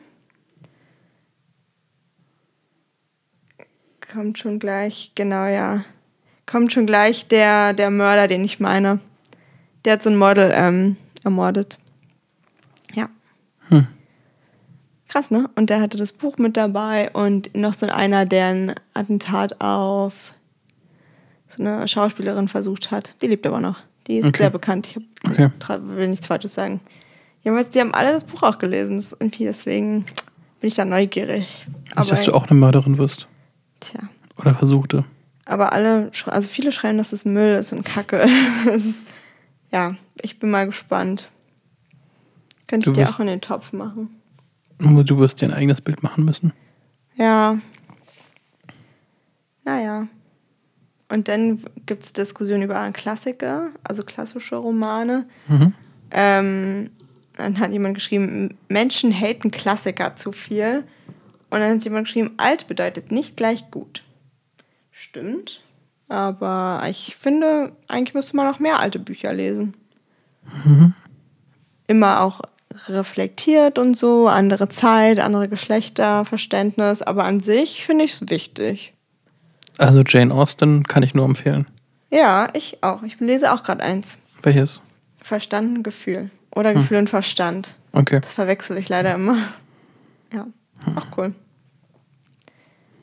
[4.12, 5.84] kommt schon gleich, genau ja,
[6.46, 9.00] kommt schon gleich der, der Mörder, den ich meine.
[9.84, 11.80] Der hat so ein Model ähm, ermordet.
[12.94, 13.10] Ja.
[13.70, 13.88] Hm.
[15.10, 15.50] Krass, ne?
[15.56, 20.34] Und der hatte das Buch mit dabei und noch so einer, der ein Attentat auf
[21.48, 23.16] so eine Schauspielerin versucht hat.
[23.22, 23.80] Die lebt aber noch.
[24.06, 24.38] Die ist Okay.
[24.38, 24.88] sehr bekannt.
[24.88, 25.80] Ich hab, Okay.
[25.96, 26.80] will nichts Falsches sagen.
[27.48, 28.98] Jedenfalls, die haben alle das Buch auch gelesen.
[28.98, 30.04] Das irgendwie deswegen
[30.60, 31.66] bin ich da neugierig.
[31.96, 33.30] Nicht, dass du auch eine Mörderin wirst.
[33.80, 34.02] Tja.
[34.36, 35.06] Oder versuchte.
[35.46, 38.28] Aber alle, also viele schreiben, dass es Müll ist und Kacke.
[38.76, 39.06] Ist,
[39.72, 41.32] ja, ich bin mal gespannt.
[42.68, 44.10] Könnte ich dir auch in den Topf machen.
[44.80, 46.52] Du wirst dir ein eigenes Bild machen müssen.
[47.16, 47.60] Ja.
[49.64, 50.08] Naja.
[51.08, 55.30] Und dann gibt es Diskussionen über Klassiker, also klassische Romane.
[55.48, 55.74] Mhm.
[56.12, 56.90] Ähm,
[57.38, 60.84] dann hat jemand geschrieben, Menschen haten Klassiker zu viel.
[61.50, 64.04] Und dann hat jemand geschrieben, alt bedeutet nicht gleich gut.
[64.92, 65.62] Stimmt.
[66.10, 69.76] Aber ich finde, eigentlich müsste man noch mehr alte Bücher lesen.
[71.88, 72.42] Immer auch
[72.88, 77.02] reflektiert und so, andere Zeit, andere Geschlechterverständnis.
[77.02, 78.94] Aber an sich finde ich es wichtig.
[79.78, 81.68] Also Jane Austen kann ich nur empfehlen.
[82.10, 83.04] Ja, ich auch.
[83.04, 84.18] Ich lese auch gerade eins.
[84.42, 84.82] Welches?
[85.22, 86.32] Verstand und Gefühl.
[86.56, 87.70] Oder Gefühl und Verstand.
[87.94, 88.20] Okay.
[88.22, 89.38] Das verwechsel ich leider immer.
[90.34, 90.46] Ja,
[90.96, 91.34] auch cool.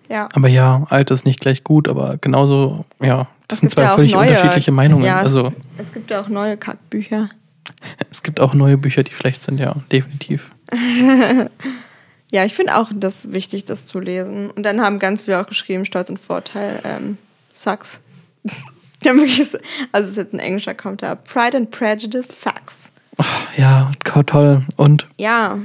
[0.09, 0.29] Ja.
[0.35, 3.95] Aber ja, alt ist nicht gleich gut, aber genauso, ja, das Es sind zwei ja
[3.95, 5.05] völlig neue- unterschiedliche Meinungen.
[5.05, 7.31] Ja, es- also Es gibt ja auch neue Kackbücher.
[8.11, 10.51] es gibt auch neue Bücher, die schlecht sind, ja, definitiv.
[12.33, 14.51] Ja, ich finde auch das wichtig, das zu lesen.
[14.51, 17.17] Und dann haben ganz viele auch geschrieben, Stolz und Vorteil, ähm,
[17.53, 18.01] sucks.
[19.07, 19.23] Also
[19.93, 21.15] es ist jetzt ein englischer Kommentar.
[21.15, 22.91] Pride and Prejudice sucks.
[23.57, 24.63] Ja, ka- toll.
[24.77, 25.57] Und, Ja,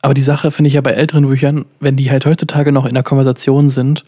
[0.00, 2.94] aber die Sache finde ich ja bei älteren Büchern, wenn die halt heutzutage noch in
[2.94, 4.04] der Konversation sind,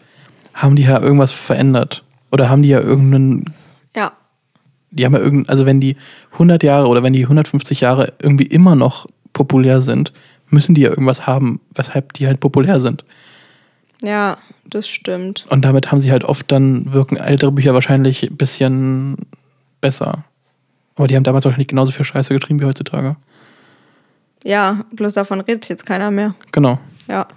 [0.53, 2.03] haben die ja irgendwas verändert.
[2.31, 3.53] Oder haben die ja irgendeinen,
[3.95, 4.11] ja,
[4.91, 5.95] die haben ja irgendein, also wenn die
[6.33, 10.11] 100 Jahre oder wenn die 150 Jahre irgendwie immer noch populär sind,
[10.49, 13.03] müssen die ja irgendwas haben, weshalb die halt populär sind.
[14.01, 15.45] ja, das stimmt.
[15.49, 19.15] Und damit haben sie halt oft dann, wirken ältere Bücher wahrscheinlich ein bisschen
[19.79, 20.23] besser.
[20.95, 23.15] Aber die haben damals wahrscheinlich genauso viel Scheiße geschrieben wie heutzutage.
[24.43, 26.35] Ja, bloß davon redet jetzt keiner mehr.
[26.51, 26.79] Genau.
[27.07, 27.27] Ja.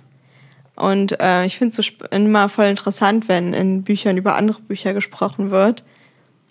[0.76, 4.94] Und äh, ich finde es so immer voll interessant, wenn in Büchern über andere Bücher
[4.94, 5.82] gesprochen wird.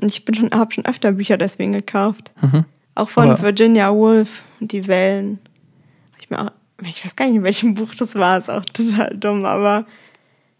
[0.01, 2.31] Und ich bin schon, habe schon öfter Bücher deswegen gekauft.
[2.41, 2.65] Mhm.
[2.95, 5.39] Auch von Aber- Virginia Woolf, Die Wellen.
[6.19, 6.51] Ich, mir auch,
[6.85, 9.85] ich weiß gar nicht, in welchem Buch das war, ist auch total dumm, aber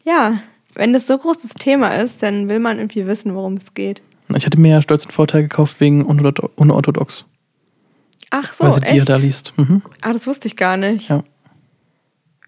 [0.06, 0.40] ja,
[0.76, 4.02] wenn das so großes Thema ist, dann will man irgendwie wissen, worum es geht.
[4.36, 7.26] Ich hatte mir ja Stolz und Vorteil gekauft wegen Unortho- Unorthodox.
[8.30, 9.10] Ach so, weil sie die ja echt?
[9.10, 9.54] da liest.
[9.58, 9.82] Mhm.
[10.02, 11.08] Ah, das wusste ich gar nicht.
[11.10, 11.24] Ja.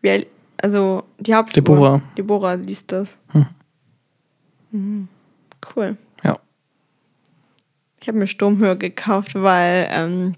[0.02, 0.28] Wie,
[0.62, 1.76] also die Hauptfigur.
[1.76, 2.02] Deborah.
[2.18, 3.18] Deborah liest das.
[3.32, 3.46] Hm.
[4.72, 5.08] Mhm.
[5.76, 5.98] Cool.
[6.24, 6.38] Ja.
[8.02, 10.36] Ich habe mir Sturmhöhe gekauft, weil ähm,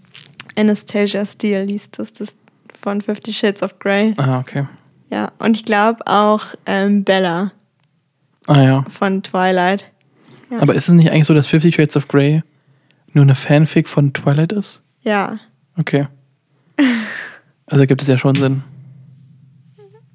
[0.55, 2.35] Anastasia Steele liest das, das
[2.81, 4.13] von Fifty Shades of Grey.
[4.17, 4.67] Ah, okay.
[5.09, 7.51] Ja, und ich glaube auch ähm, Bella
[8.47, 8.85] Ah ja.
[8.89, 9.91] von Twilight.
[10.51, 10.59] Ja.
[10.59, 12.43] Aber ist es nicht eigentlich so, dass Fifty Shades of Grey
[13.13, 14.81] nur eine Fanfic von Twilight ist?
[15.01, 15.39] Ja,
[15.77, 16.07] Okay.
[17.67, 18.63] Also gibt es ja schon Sinn.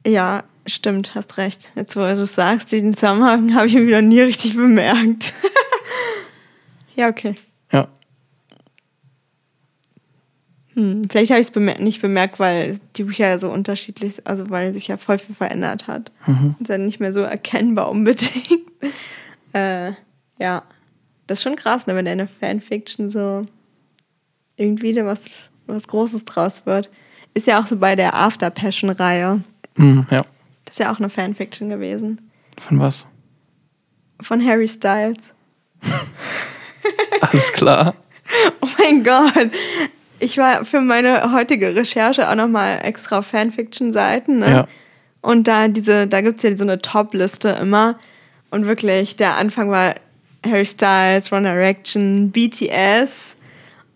[0.07, 1.71] ja, stimmt, hast recht.
[1.75, 5.33] Jetzt, wo du es sagst, den Zusammenhang habe ich mir wieder nie richtig bemerkt.
[6.97, 7.35] ja, okay.
[7.73, 7.89] Ja.
[10.75, 14.27] Hm, vielleicht habe ich es bemer nicht bemerkt, weil die Bücher ja so unterschiedlich sind,
[14.27, 16.13] also weil sich ja voll viel verändert hat.
[16.27, 16.57] Mhm.
[16.61, 18.51] Ist ja nicht mehr so erkennbar unbedingt.
[19.55, 19.93] äh,
[20.39, 20.63] ja,
[21.27, 23.43] das ist schon krass, ne, wenn eine Fanfiction so
[24.57, 25.25] irgendwie da was,
[25.67, 26.91] was Großes draus wird.
[27.35, 29.43] Ist ja auch so bei der After Passion-Reihe.
[29.77, 30.25] Mhm, ja.
[30.65, 32.31] Das ist ja auch eine Fanfiction gewesen.
[32.59, 33.07] Von was?
[34.21, 35.33] Von Harry Styles.
[37.21, 37.95] Alles klar.
[38.61, 39.53] Oh mein Gott.
[40.19, 44.41] Ich war für meine heutige Recherche auch nochmal extra auf Fanfiction-Seiten.
[44.41, 44.51] Ne?
[44.51, 44.69] Ja.
[45.21, 48.01] Und da diese, da gibt es ja so eine Top-Liste immer.
[48.51, 49.95] Und wirklich, der Anfang war
[50.47, 53.37] Harry Styles, One Direction, BTS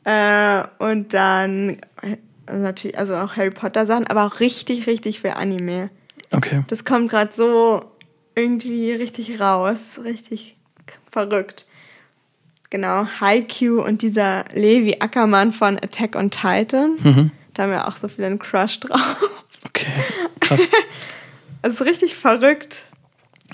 [0.05, 2.17] äh, und dann äh,
[2.53, 5.91] natürlich, also auch Harry Potter Sachen, aber auch richtig, richtig viel Anime.
[6.33, 6.63] Okay.
[6.69, 7.85] Das kommt gerade so
[8.35, 10.57] irgendwie richtig raus, richtig
[11.11, 11.67] verrückt.
[12.71, 16.97] Genau, Haikyuu und dieser Levi Ackermann von Attack on Titan.
[17.03, 17.31] Mhm.
[17.53, 19.17] Da haben wir auch so viel einen Crush drauf.
[19.67, 19.93] Okay.
[20.41, 20.61] Krass.
[21.63, 22.87] Es ist richtig verrückt.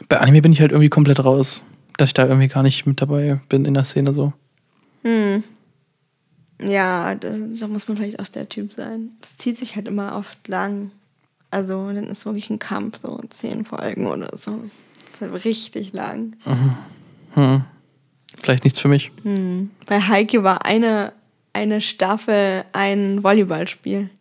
[0.09, 1.63] Bei Anime bin ich halt irgendwie komplett raus.
[1.97, 4.33] Dass ich da irgendwie gar nicht mit dabei bin in der Szene so.
[5.03, 5.43] Hm.
[6.61, 7.31] Ja, da,
[7.69, 9.11] muss man vielleicht auch der Typ sein.
[9.21, 10.91] Das zieht sich halt immer oft lang.
[11.51, 14.65] Also, dann ist wirklich ein Kampf, so zehn Folgen oder so.
[15.05, 16.37] Das ist halt richtig lang.
[17.35, 17.65] Hm.
[18.41, 19.13] Vielleicht nichts für mich.
[19.23, 19.71] Hm.
[19.87, 21.13] Bei Heike war eine,
[21.53, 24.11] eine Staffel ein Volleyballspiel.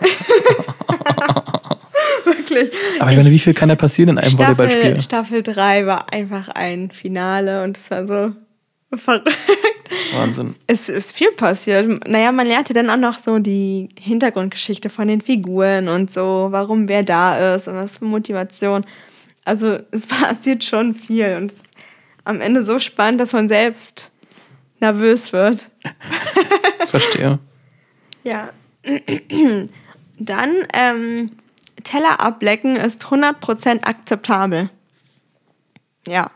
[2.36, 2.70] Wirklich.
[3.00, 5.00] Aber ich meine, wie viel kann da passieren in einem Volleyballspiel?
[5.00, 8.32] Staffel 3 war einfach ein Finale und es war so
[8.94, 9.30] verrückt.
[10.12, 10.54] Wahnsinn.
[10.66, 12.08] Es ist viel passiert.
[12.08, 16.88] Naja, man lernte dann auch noch so die Hintergrundgeschichte von den Figuren und so, warum
[16.88, 18.84] wer da ist und was für Motivation.
[19.44, 21.68] Also es passiert schon viel und es ist
[22.24, 24.10] am Ende so spannend, dass man selbst
[24.80, 25.68] nervös wird.
[26.86, 27.38] Verstehe.
[28.24, 28.50] Ja.
[30.18, 31.30] Dann ähm,
[31.84, 34.70] Teller ablecken ist 100% akzeptabel.
[36.06, 36.30] Ja.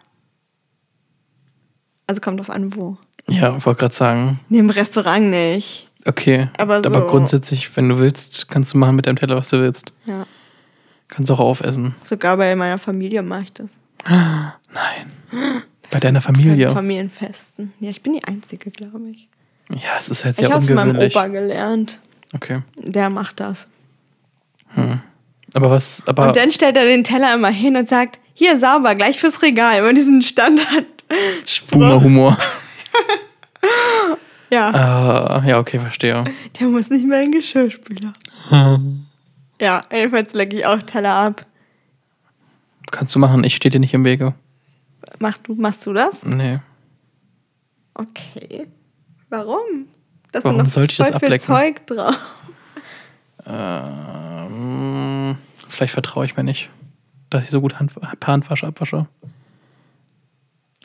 [2.07, 2.97] Also kommt drauf an, wo.
[3.29, 4.41] Ja, wollte gerade sagen.
[4.49, 5.87] Nee, im Restaurant nicht.
[6.05, 6.49] Okay.
[6.59, 9.61] Aber so- Aber grundsätzlich, wenn du willst, kannst du machen mit deinem Teller, was du
[9.61, 9.93] willst.
[10.05, 10.27] Ja.
[11.09, 11.95] Kannst auch aufessen.
[12.05, 13.71] Sogar bei meiner Familie mache ich das.
[14.09, 15.63] Nein.
[15.91, 16.71] Bei deiner Bei Familie.
[16.71, 17.73] Familienfesten.
[17.81, 19.29] Ja, ich bin die Einzige, glaube ich.
[19.71, 21.15] Ja, es ist halt Ich sehr habe es von meinem ungewöhnlich.
[21.15, 22.01] Opa gelernt.
[22.35, 22.63] Okay.
[22.77, 23.69] Der macht das.
[25.55, 28.95] Aber was, aber Und dann stellt er den Teller immer hin und sagt, hier sauber,
[28.95, 29.79] gleich fürs Regal.
[29.79, 30.89] Immer diesen Standardspruch.
[31.71, 32.39] Boomer-Humor.
[34.51, 36.25] Ja, Ah, ja, okay, verstehe.
[36.61, 38.13] der muss nicht mehr in den Geschirrspüler.
[39.59, 41.47] Ja, jedenfalls lecke ich auch Teller ab.
[42.91, 44.35] Kannst du machen, ich stehe dir nicht im Wege.
[45.21, 46.23] Mach du, machst du das?
[46.25, 46.59] Nee.
[47.95, 48.67] Okay.
[49.31, 49.87] Warum?
[50.33, 51.47] Da Warum sollte ich das ablecken?
[51.47, 52.19] Zeug drauf.
[53.47, 55.37] Ähm,
[55.69, 56.71] vielleicht vertraue ich mir nicht,
[57.31, 59.07] dass ich so gut Hand, per Handwasche abwasche.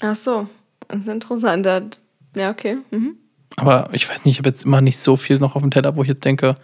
[0.02, 0.48] Ach so,
[0.88, 1.66] das ist interessant.
[2.36, 2.78] Ja, okay.
[2.92, 3.16] Mhm.
[3.56, 5.96] Aber ich weiß nicht, ich habe jetzt immer nicht so viel noch auf dem Teller,
[5.96, 6.56] wo ich jetzt denke,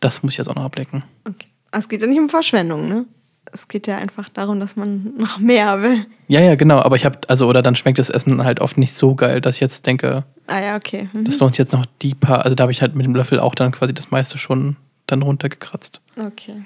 [0.00, 1.04] das muss ich jetzt auch noch ablecken.
[1.28, 1.48] okay.
[1.70, 3.04] Aber es geht ja nicht um Verschwendung, ne?
[3.52, 6.06] Es geht ja einfach darum, dass man noch mehr will.
[6.28, 8.94] Ja, ja, genau, aber ich habe, also, oder dann schmeckt das Essen halt oft nicht
[8.94, 11.08] so geil, dass ich jetzt denke, Ah ja, okay.
[11.12, 11.24] Mhm.
[11.24, 13.54] das lohnt jetzt noch die paar, also da habe ich halt mit dem Löffel auch
[13.54, 16.00] dann quasi das meiste schon dann runtergekratzt.
[16.16, 16.64] Okay.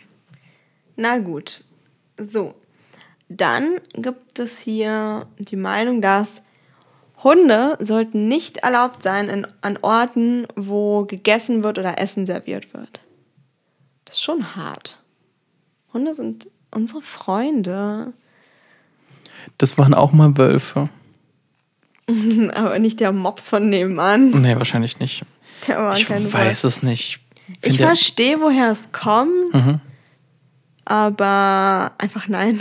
[0.97, 1.65] Na gut.
[2.17, 2.55] So.
[3.29, 6.43] Dann gibt es hier die Meinung, dass
[7.23, 13.01] Hunde sollten nicht erlaubt sein in, an Orten, wo gegessen wird oder Essen serviert wird.
[14.05, 15.03] Das ist schon hart.
[15.93, 18.13] Hunde sind unsere Freunde,
[19.59, 20.89] Das waren auch mal Wölfe.
[22.55, 24.31] aber nicht der Mops von nebenan.
[24.43, 25.25] Nee, wahrscheinlich nicht.
[25.67, 27.21] Der war Ich weiß es nicht.
[27.65, 29.81] Ich verstehe, woher es kommt, Mhm.
[30.85, 32.61] aber einfach nein.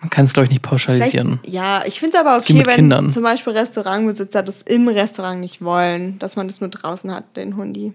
[0.00, 1.40] Man kann es, glaube ich, nicht Vielleicht, pauschalisieren.
[1.44, 3.10] ja, ich finde es aber okay, wenn Kindern.
[3.10, 7.56] zum Beispiel Restaurantbesitzer das im Restaurant nicht wollen, dass man das nur draußen hat, den
[7.56, 7.92] Hundi.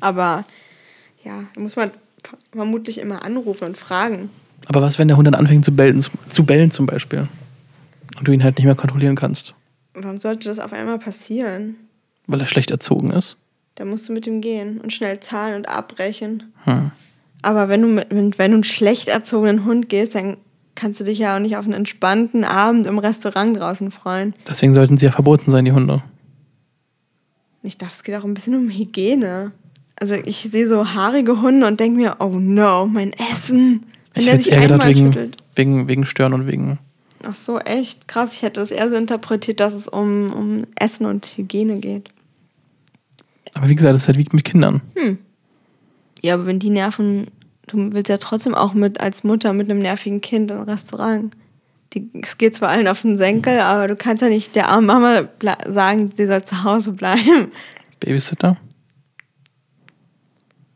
[0.00, 0.44] Aber
[1.24, 1.90] ja, da muss man
[2.22, 4.28] ver- vermutlich immer anrufen und fragen.
[4.66, 7.26] Aber was, wenn der Hund dann anfängt zu bellen, zu bellen zum Beispiel?
[8.18, 9.54] Und du ihn halt nicht mehr kontrollieren kannst,
[9.94, 11.76] Warum sollte das auf einmal passieren?
[12.26, 13.36] weil er schlecht erzogen ist?
[13.78, 16.52] Da musst du mit ihm gehen und schnell zahlen und abbrechen.
[16.64, 16.90] Hm.
[17.42, 20.36] Aber wenn du, mit, wenn, du einen schlecht erzogenen Hund gehst, dann
[20.74, 24.34] kannst du dich ja auch nicht auf einen entspannten Abend im Restaurant draußen freuen.
[24.48, 26.02] Deswegen sollten sie ja verboten sein, die Hunde.
[27.62, 29.52] Ich dachte, es geht auch ein bisschen um Hygiene.
[29.94, 33.86] Also ich sehe so haarige Hunde und denke mir, oh no, mein Essen.
[34.12, 35.36] Wenn Ich der sich einmal wegen, schüttelt.
[35.54, 36.80] wegen, wegen Stören und wegen.
[37.22, 38.08] Ach so, echt?
[38.08, 42.10] Krass, ich hätte es eher so interpretiert, dass es um, um Essen und Hygiene geht.
[43.54, 44.80] Aber wie gesagt, das ist halt wie mit Kindern.
[46.22, 47.28] Ja, aber wenn die nerven,
[47.66, 51.32] du willst ja trotzdem auch mit als Mutter mit einem nervigen Kind im Restaurant.
[51.94, 54.86] Die, es geht zwar allen auf den Senkel, aber du kannst ja nicht der armen
[54.86, 55.22] Mama
[55.66, 57.50] sagen, sie soll zu Hause bleiben.
[58.00, 58.56] Babysitter?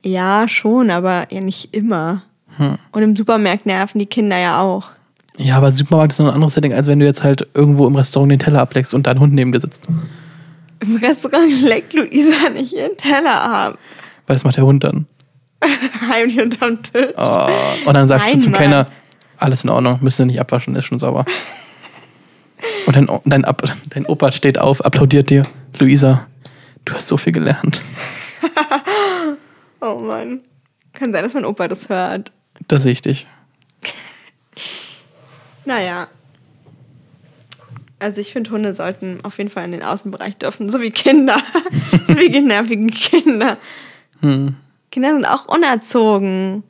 [0.04, 2.22] Ja, schon, aber ja nicht immer.
[2.56, 2.78] Hm.
[2.92, 4.88] Und im Supermarkt nerven die Kinder ja auch.
[5.38, 7.96] Ja, aber Supermarkt ist noch ein anderes Setting, als wenn du jetzt halt irgendwo im
[7.96, 9.82] Restaurant den Teller ableckst und dein Hund neben dir sitzt.
[10.82, 13.78] Im Restaurant leckt Luisa nicht ihren Teller ab.
[14.26, 15.06] Weil das macht der Hund dann.
[16.08, 17.14] Heimlich unterm Tisch.
[17.16, 17.46] Oh.
[17.86, 18.52] Und dann sagst Nein, du zum.
[18.52, 18.88] Kellner,
[19.36, 21.24] alles in Ordnung, müssen Sie nicht abwaschen, ist schon sauber.
[22.86, 23.44] Und dein, dein,
[23.90, 25.44] dein Opa steht auf, applaudiert dir.
[25.78, 26.26] Luisa,
[26.84, 27.80] du hast so viel gelernt.
[29.84, 30.42] Oh Mann.
[30.92, 32.30] Kann sein, dass mein Opa das hört.
[32.68, 33.26] Da sehe ich dich.
[35.64, 36.06] Naja.
[38.02, 41.36] Also ich finde, Hunde sollten auf jeden Fall in den Außenbereich dürfen, so wie Kinder.
[42.06, 43.58] so wie nervigen Kinder.
[44.20, 44.56] Hm.
[44.90, 46.64] Kinder sind auch unerzogen.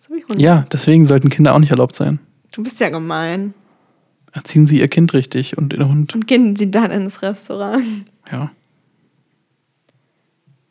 [0.00, 0.42] So wie Hunde.
[0.42, 2.18] Ja, deswegen sollten Kinder auch nicht erlaubt sein.
[2.50, 3.54] Du bist ja gemein.
[4.32, 6.16] Erziehen Sie Ihr Kind richtig und den Hund.
[6.16, 7.84] Und gehen sie dann ins Restaurant.
[8.30, 8.50] Ja.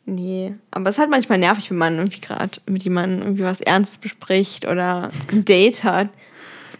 [0.04, 3.62] Nee, aber es ist halt manchmal nervig, wenn man irgendwie gerade mit jemandem irgendwie was
[3.62, 6.10] Ernstes bespricht oder ein Date hat.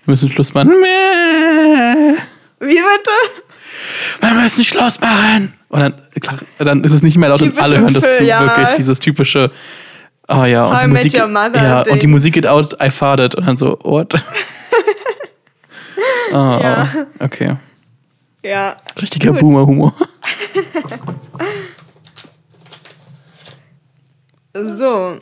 [0.05, 0.75] Wir müssen Schluss machen.
[2.61, 3.11] Wie bitte?
[4.21, 5.55] Wir müssen Schluss machen.
[5.69, 8.11] Und dann, klar, dann ist es nicht mehr laut und Typische alle hören das zu.
[8.11, 8.41] Film, ja.
[8.41, 9.51] Wirklich, dieses typische.
[10.27, 11.93] Ah ja, und How die Musik, ja, Ding.
[11.93, 13.35] und die Musik geht out, I farted.
[13.35, 14.15] Und dann so, what?
[16.33, 16.89] ah, Ja.
[17.19, 17.57] okay.
[18.43, 18.77] Ja.
[19.01, 19.33] Richtiger.
[19.33, 19.93] Boomer-Humor.
[24.57, 25.19] So.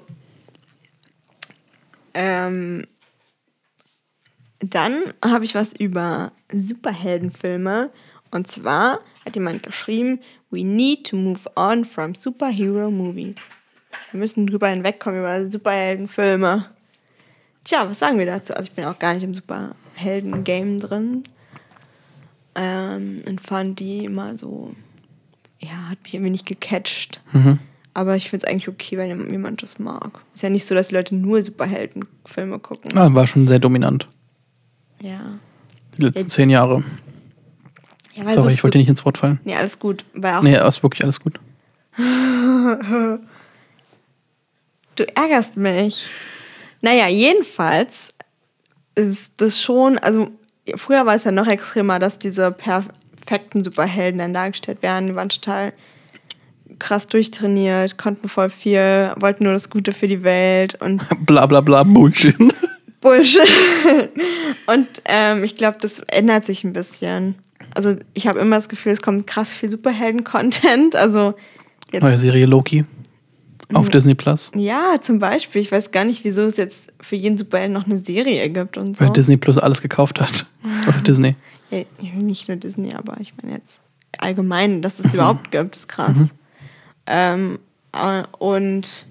[2.15, 2.85] Ähm,
[4.63, 7.91] dann habe ich was über Superheldenfilme.
[8.31, 13.49] Und zwar hat jemand geschrieben, we need to move on from superhero movies.
[14.11, 16.67] Wir müssen drüber hinwegkommen über Superheldenfilme.
[17.65, 18.55] Tja, was sagen wir dazu?
[18.55, 21.25] Also ich bin auch gar nicht im Superhelden-Game drin.
[22.55, 24.75] Ähm, und fand die immer so,
[25.59, 27.21] ja, hat mich irgendwie nicht gecatcht.
[27.33, 27.59] Mhm.
[27.95, 30.21] Aber ich finde es eigentlich okay, wenn jemand das mag.
[30.35, 32.97] Ist ja nicht so, dass die Leute nur Superheldenfilme gucken.
[32.97, 34.07] Ah, war schon sehr dominant.
[35.03, 35.21] Ja.
[35.99, 36.85] Die letzten zehn Jahre.
[38.15, 39.41] ja Sorry, so, ich wollte dir nicht ins Wort fallen.
[39.45, 40.05] Nee, alles gut.
[40.15, 41.39] Weil auch, Nee, ist wirklich alles gut.
[44.95, 46.07] Du ärgerst mich.
[46.83, 48.13] Naja, jedenfalls
[48.95, 50.29] ist das schon, also
[50.77, 55.07] früher war es ja noch extremer, dass diese perfekten Superhelden dann dargestellt werden.
[55.07, 55.73] Die waren total
[56.79, 61.63] krass durchtrainiert, konnten voll viel, wollten nur das Gute für die Welt und Bla bla
[61.63, 62.37] bla, Bullshit.
[63.03, 63.43] Bullshit.
[64.67, 67.35] Und ähm, ich glaube, das ändert sich ein bisschen.
[67.75, 70.95] Also ich habe immer das Gefühl, es kommt krass viel Superhelden-Content.
[70.97, 71.35] Also
[71.93, 72.87] jetzt, Neue Serie Loki.
[73.75, 74.51] Auf Disney Plus.
[74.55, 75.63] ja, zum Beispiel.
[75.63, 78.99] Ich weiß gar nicht, wieso es jetzt für jeden Superhelden noch eine Serie gibt und
[78.99, 79.05] so.
[79.05, 80.47] Weil Disney Plus alles gekauft hat.
[80.89, 81.37] Oder Disney.
[81.71, 81.85] Ja,
[82.17, 83.81] nicht nur Disney, aber ich meine jetzt
[84.19, 86.35] allgemein, dass es überhaupt gibt, ist krass.
[87.07, 87.59] Ähm,
[87.93, 89.07] äh, und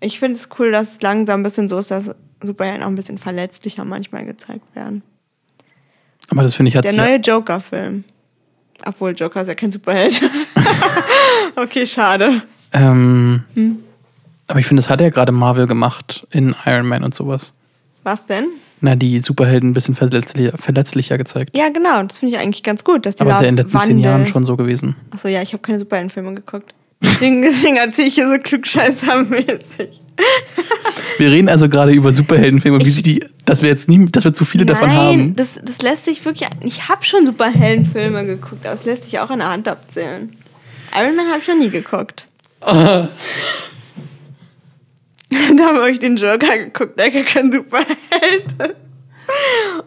[0.00, 2.10] ich finde es cool, dass es langsam ein bisschen so ist, dass
[2.46, 5.02] Superhelden auch ein bisschen verletzlicher manchmal gezeigt werden.
[6.28, 8.04] Aber das finde ich hat Der neue Joker-Film.
[8.86, 10.22] Obwohl Joker ist ja kein Superheld.
[11.56, 12.42] okay, schade.
[12.72, 13.78] Ähm, Hm.
[14.48, 17.54] Aber ich finde, das hat ja gerade Marvel gemacht in Iron Man und sowas.
[18.02, 18.48] Was denn?
[18.80, 21.56] Na, die Superhelden ein bisschen verletzlicher, verletzlicher gezeigt.
[21.56, 23.56] Ja, genau, das finde ich eigentlich ganz gut, dass die Aber es ist ja in
[23.56, 23.98] den letzten zehn.
[23.98, 24.96] Jahren schon so gewesen.
[25.10, 26.74] Achso, ja, ich habe keine Superheldenfilme geguckt.
[27.02, 30.01] Deswegen, deswegen erzähle ich hier so klugscheißermäßig.
[31.18, 34.24] Wir reden also gerade über Superheldenfilme und wie sie die, dass wir jetzt nie, dass
[34.24, 35.36] wir zu viele davon Nein, haben.
[35.36, 36.48] Das, das lässt sich wirklich.
[36.60, 40.34] Ich habe schon Superheldenfilme geguckt, aber es lässt sich auch an der Hand abzählen.
[40.98, 42.26] Iron Man habe ich noch nie geguckt.
[45.56, 47.96] da habe ich den Joker geguckt, der kein Superheld
[48.58, 48.74] ist.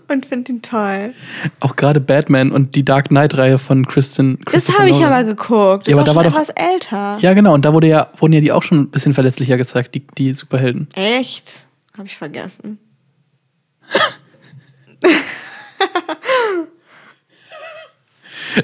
[0.07, 1.13] Und finde ihn toll.
[1.59, 4.39] Auch gerade Batman und die Dark Knight-Reihe von Kristen.
[4.51, 5.87] Das habe ich aber geguckt.
[5.87, 7.17] Das Ja, aber da war schon doch- etwas älter.
[7.21, 7.53] Ja, genau.
[7.53, 10.33] Und da wurde ja, wurden ja die auch schon ein bisschen verletzlicher gezeigt, die, die
[10.33, 10.87] Superhelden.
[10.93, 11.67] Echt?
[11.97, 12.77] Habe ich vergessen.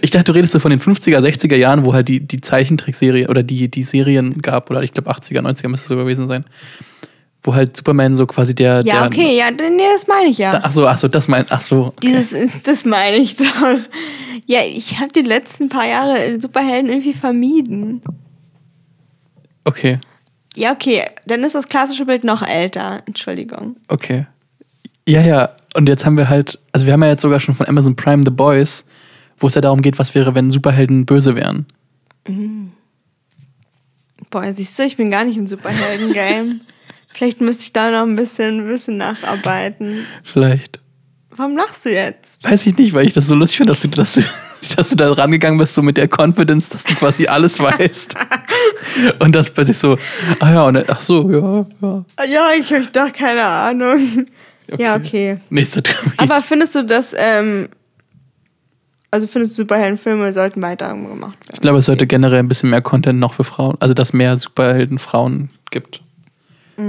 [0.01, 3.27] Ich dachte, du redest so von den 50er, 60er Jahren, wo halt die, die Zeichentrickserie
[3.27, 6.45] oder die, die Serien gab, oder ich glaube 80er, 90er müsste es sogar gewesen sein.
[7.43, 8.77] Wo halt Superman so quasi der.
[8.85, 10.59] Ja, der, okay, ja, nee, das meine ich ja.
[10.61, 11.87] Ach so, ach so, das mein, ach so.
[11.87, 11.95] Okay.
[12.03, 13.45] Dieses ist, das meine ich doch.
[14.45, 18.01] Ja, ich habe die letzten paar Jahre Superhelden irgendwie vermieden.
[19.65, 19.99] okay,
[20.55, 23.01] Ja, okay, dann ist das klassische Bild noch älter.
[23.05, 23.75] Entschuldigung.
[23.87, 24.27] okay.
[25.07, 25.49] Ja, ja.
[25.75, 28.21] Und jetzt haben wir halt, also wir haben ja jetzt sogar schon von Amazon Prime
[28.23, 28.85] The Boys,
[29.39, 31.65] wo es ja darum geht, was wäre, wenn Superhelden böse wären.
[34.29, 36.61] Boah, siehst du, ich bin gar nicht im Superhelden-Game.
[37.13, 40.05] Vielleicht müsste ich da noch ein bisschen, ein bisschen nacharbeiten.
[40.23, 40.79] Vielleicht.
[41.35, 42.43] Warum lachst du jetzt?
[42.43, 44.21] Weiß ich nicht, weil ich das so lustig finde, dass du, dass du,
[44.75, 48.15] dass du da rangegangen bist, so mit der Confidence, dass du quasi alles weißt.
[49.19, 49.97] und das plötzlich so,
[50.39, 52.25] ah ja, und ach so, ja, ja.
[52.25, 54.27] Ja, ich habe doch keine Ahnung.
[54.77, 55.37] Ja, okay.
[55.49, 56.13] Nächster Tweet.
[56.17, 57.69] Aber findest du, dass, ähm,
[59.09, 61.53] also findest du, Superheldenfilme sollten weiter gemacht werden?
[61.53, 64.37] ich glaube, es sollte generell ein bisschen mehr Content noch für Frauen, also dass mehr
[64.37, 66.01] Superhelden Frauen gibt,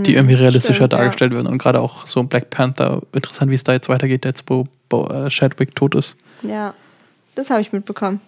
[0.02, 0.98] die irgendwie realistischer stimmt, ja.
[0.98, 1.46] dargestellt werden.
[1.46, 5.06] Und gerade auch so Black Panther, interessant, wie es da jetzt weitergeht, jetzt wo, wo
[5.06, 6.16] äh, Chadwick tot ist.
[6.42, 6.74] Ja,
[7.34, 8.20] das habe ich mitbekommen.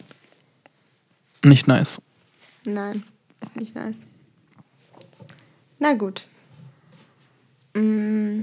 [1.44, 2.00] Nicht nice.
[2.66, 3.02] Nein,
[3.40, 3.98] ist nicht nice.
[5.78, 6.26] Na gut.
[7.74, 8.40] Mm.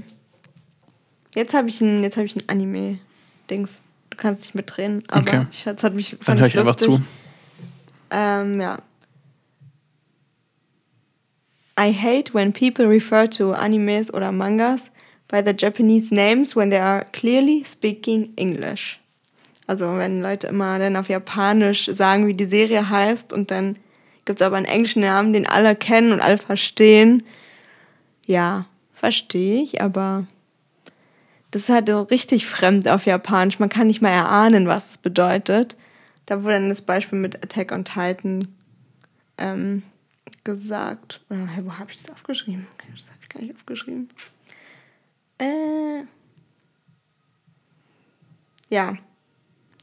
[1.34, 3.80] Jetzt habe ich ein, jetzt habe ich ein Anime-Dings.
[4.10, 5.46] Du kannst dich mitdrehen, aber Okay.
[5.50, 6.16] ich, das hat mich.
[6.26, 6.96] Dann höre ich einfach lustig.
[6.96, 7.02] zu.
[8.10, 8.78] Ähm, ja.
[11.78, 14.90] I hate when people refer to animes oder mangas
[15.28, 19.00] by the Japanese names when they are clearly speaking English.
[19.66, 23.76] Also wenn Leute immer dann auf Japanisch sagen, wie die Serie heißt und dann
[24.24, 27.22] gibt es aber einen englischen Namen, den alle kennen und alle verstehen.
[28.26, 30.26] Ja, verstehe ich, aber
[31.50, 33.58] das ist halt so richtig fremd auf Japanisch.
[33.58, 35.76] Man kann nicht mal erahnen, was es bedeutet.
[36.26, 38.48] Da wurde dann das Beispiel mit Attack on Titan
[39.38, 39.82] ähm,
[40.44, 41.20] gesagt.
[41.30, 42.66] Oder hä, wo habe ich das aufgeschrieben?
[42.96, 44.08] Das habe ich gar nicht aufgeschrieben.
[45.38, 46.02] Äh.
[48.70, 48.96] Ja.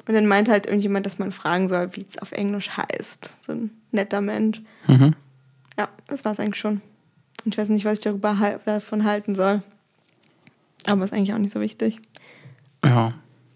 [0.08, 3.36] Und dann meinte halt irgendjemand, dass man fragen soll, wie es auf Englisch heißt.
[3.42, 4.62] So ein netter Mensch.
[4.88, 5.16] Mhm.
[5.78, 6.82] Ja, das war es eigentlich schon.
[7.46, 9.62] Ich weiß nicht, was ich darüber hal- davon halten soll.
[10.88, 12.00] Aber ist eigentlich auch nicht so wichtig.
[12.84, 13.14] Ja.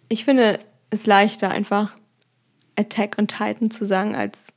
[0.09, 0.59] Ich finde
[0.91, 1.95] es leichter, einfach
[2.77, 4.47] Attack on Titan zu sagen, als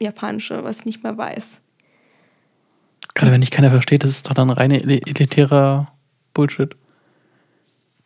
[0.00, 1.58] Japanische, was ich nicht mehr weiß.
[3.14, 5.92] Gerade wenn dich keiner versteht, das ist doch dann reine el- elitärer
[6.34, 6.74] Bullshit.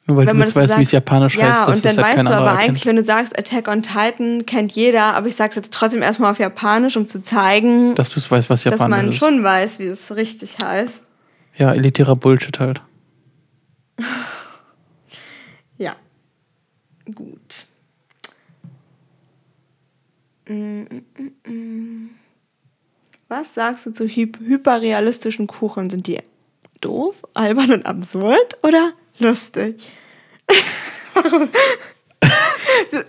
[0.07, 2.19] Nur weil Wenn du jetzt weißt, wie es japanisch ja, heißt, dass und dann halt
[2.19, 2.87] weißt du aber eigentlich, kennt.
[2.91, 6.39] wenn du sagst, Attack on Titan kennt jeder, aber ich sag's jetzt trotzdem erstmal auf
[6.39, 9.17] Japanisch, um zu zeigen, Dass du es weißt, was dass japanisch man ist.
[9.19, 11.07] schon weiß, wie es richtig heißt.
[11.57, 12.83] Ja, elitärer Bullshit halt.
[15.77, 15.97] Ja.
[17.13, 17.67] Gut.
[18.63, 18.83] Mm, mm, mm, mm.
[23.29, 25.89] Was sagst du zu hyp hyperrealistischen Kuchen?
[25.91, 26.19] Sind die
[26.81, 29.93] doof, albern und absurd oder lustig?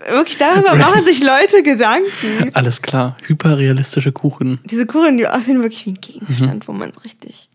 [0.10, 2.52] Wirklich, darüber machen sich Leute Gedanken.
[2.54, 3.18] Alles klar.
[3.26, 4.60] Hyperrealistische Kuchen.
[4.66, 7.50] Diese Kuchen, die aussehen wirklich wie ein Gegenstand, wo man richtig.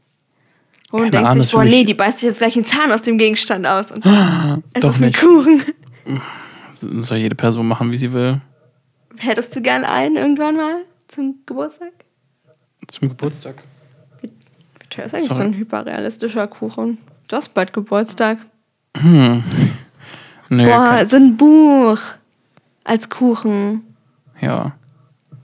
[0.91, 3.03] Wo man denkt Ahnung, sich, boah, nee, die beißt sich jetzt gleich einen Zahn aus
[3.03, 3.93] dem Gegenstand aus.
[3.93, 4.05] Und
[4.74, 5.20] es Doch ist ein nicht.
[5.20, 5.62] Kuchen.
[6.72, 8.41] Soll jede Person machen, wie sie will.
[9.19, 11.93] Hättest du gern einen irgendwann mal zum Geburtstag?
[12.89, 13.63] Zum Geburtstag.
[14.89, 15.37] Teuer ist eigentlich Sorry.
[15.37, 16.99] so ein hyperrealistischer Kuchen?
[17.29, 18.39] Du hast bald Geburtstag.
[18.97, 19.45] Hm.
[20.49, 21.99] Nee, Boah, so ein Buch
[22.85, 23.83] als Kuchen.
[24.41, 24.75] ja.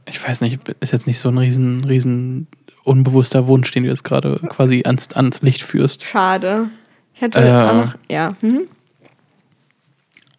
[0.08, 2.46] Ich weiß nicht, ist jetzt nicht so ein riesen, riesen
[2.84, 6.04] unbewusster Wunsch, den du jetzt gerade quasi ans, ans Licht führst.
[6.04, 6.68] Schade.
[7.12, 7.52] Ich hätte Äh.
[7.52, 8.34] auch noch, ja.
[8.40, 8.68] Hm?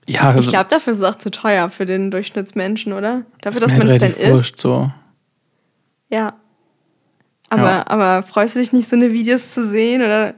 [0.07, 3.23] Ja, also Ich glaube, dafür ist es auch zu teuer für den Durchschnittsmenschen, oder?
[3.41, 4.57] Dafür, dass man es denn isst.
[4.57, 4.91] so.
[6.09, 6.33] Ja.
[7.49, 7.87] Aber, Ja.
[7.87, 10.01] aber freust du dich nicht, so eine Videos zu sehen?
[10.01, 10.33] Oder?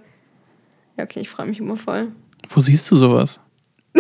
[0.98, 2.12] Ja, okay, ich freue mich immer voll.
[2.50, 3.40] Wo siehst du sowas?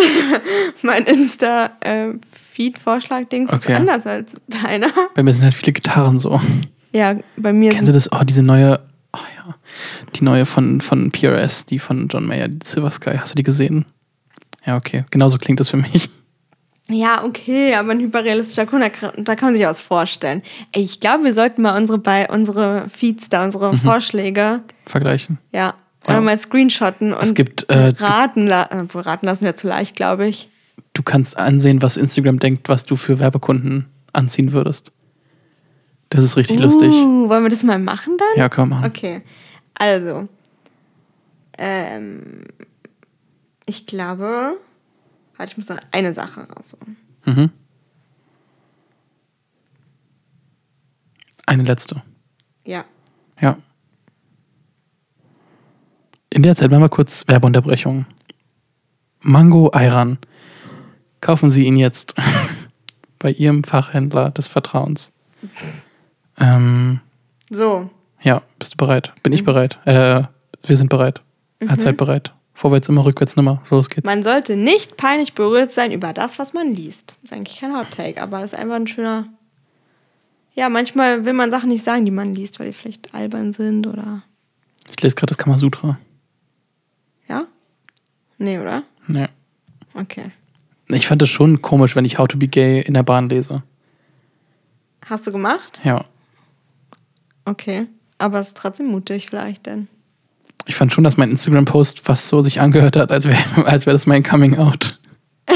[0.81, 3.71] Mein Insta-Feed-Vorschlag-Dings Okay.
[3.73, 4.89] ist anders als deiner.
[5.15, 6.39] Bei mir sind halt viele Gitarren so.
[6.91, 8.11] Ja, bei mir Kennst du das?
[8.11, 8.79] Oh, diese neue,
[9.13, 9.55] oh ja,
[10.15, 13.17] die neue von, von PRS, die von John Mayer, die Silver Sky.
[13.19, 13.85] Hast du die gesehen?
[14.65, 15.05] Ja, okay.
[15.11, 16.09] Genauso klingt das für mich.
[16.91, 20.41] Ja, okay, aber ein hyperrealistischer Kuchen, da, kann- man sich was vorstellen.
[20.71, 25.37] Ey, ich glaube, wir sollten mal unsere, bei, unsere Feeds da, unsere Vorschläge, Vergleichen.
[25.51, 26.25] ja, oder Mhm.
[26.27, 26.31] Ja.
[26.33, 30.27] mal screenshotten und Es gibt, äh, raten, la obwohl raten lassen wir zu leicht, glaube
[30.27, 30.49] ich.
[30.93, 34.91] Du kannst ansehen, was Instagram denkt, was du für Werbekunden anziehen würdest.
[36.09, 36.89] Das ist richtig lustig.
[36.91, 38.27] Uh, wollen wir das mal machen dann?
[38.35, 38.89] Ja, kann man machen.
[38.89, 39.21] Okay,
[39.75, 40.27] also,
[41.59, 42.41] ähm,
[43.69, 44.57] ich glaube,
[45.37, 46.97] warte, ich muss noch eine Sache raussuchen.
[47.25, 47.51] Mhm.
[51.45, 52.01] Eine letzte.
[52.65, 52.85] Ja,
[53.39, 53.57] Ja.
[56.31, 58.05] In der Zeit machen wir kurz Werbeunterbrechung.
[59.21, 60.19] Mango Ayran.
[61.21, 62.13] Kaufen Sie ihn jetzt
[63.19, 65.11] bei Ihrem Fachhändler des Vertrauens.
[66.37, 67.01] Ähm,
[67.49, 67.89] so,
[68.21, 69.11] ja, bist du bereit?
[69.23, 69.35] Bin Mhm.
[69.35, 69.79] ich bereit?
[69.85, 70.23] Äh,
[70.63, 71.21] wir sind bereit.
[71.67, 72.33] Allzeit bereit.
[72.59, 73.61] Vorwärts immer, rückwärts nimmer.
[73.63, 74.05] So, los geht's.
[74.05, 77.15] Man sollte nicht peinlich berührt sein über das, was man liest.
[77.23, 79.29] Ist eigentlich kein Hot Take, aber ist einfach ein schöner.
[80.55, 83.87] Ja, manchmal will man Sachen nicht sagen, die man liest, weil die vielleicht albern sind
[83.87, 84.23] oder.
[84.91, 85.99] Ich lese gerade das Kamasutra.
[87.29, 87.45] Ja?
[88.39, 88.83] Nee, oder?
[89.07, 89.29] Nee.
[89.93, 90.31] Okay.
[90.89, 93.63] Ich fand es schon komisch, wenn ich How to be Gay in der Bahn lese.
[95.05, 95.79] Hast du gemacht?
[95.85, 96.03] Ja.
[97.45, 97.87] Okay.
[98.17, 99.87] Aber es ist trotzdem mutig, vielleicht denn.
[100.65, 103.93] Ich fand schon, dass mein Instagram-Post fast so sich angehört hat, als wäre als wär
[103.93, 104.99] das mein Coming-out.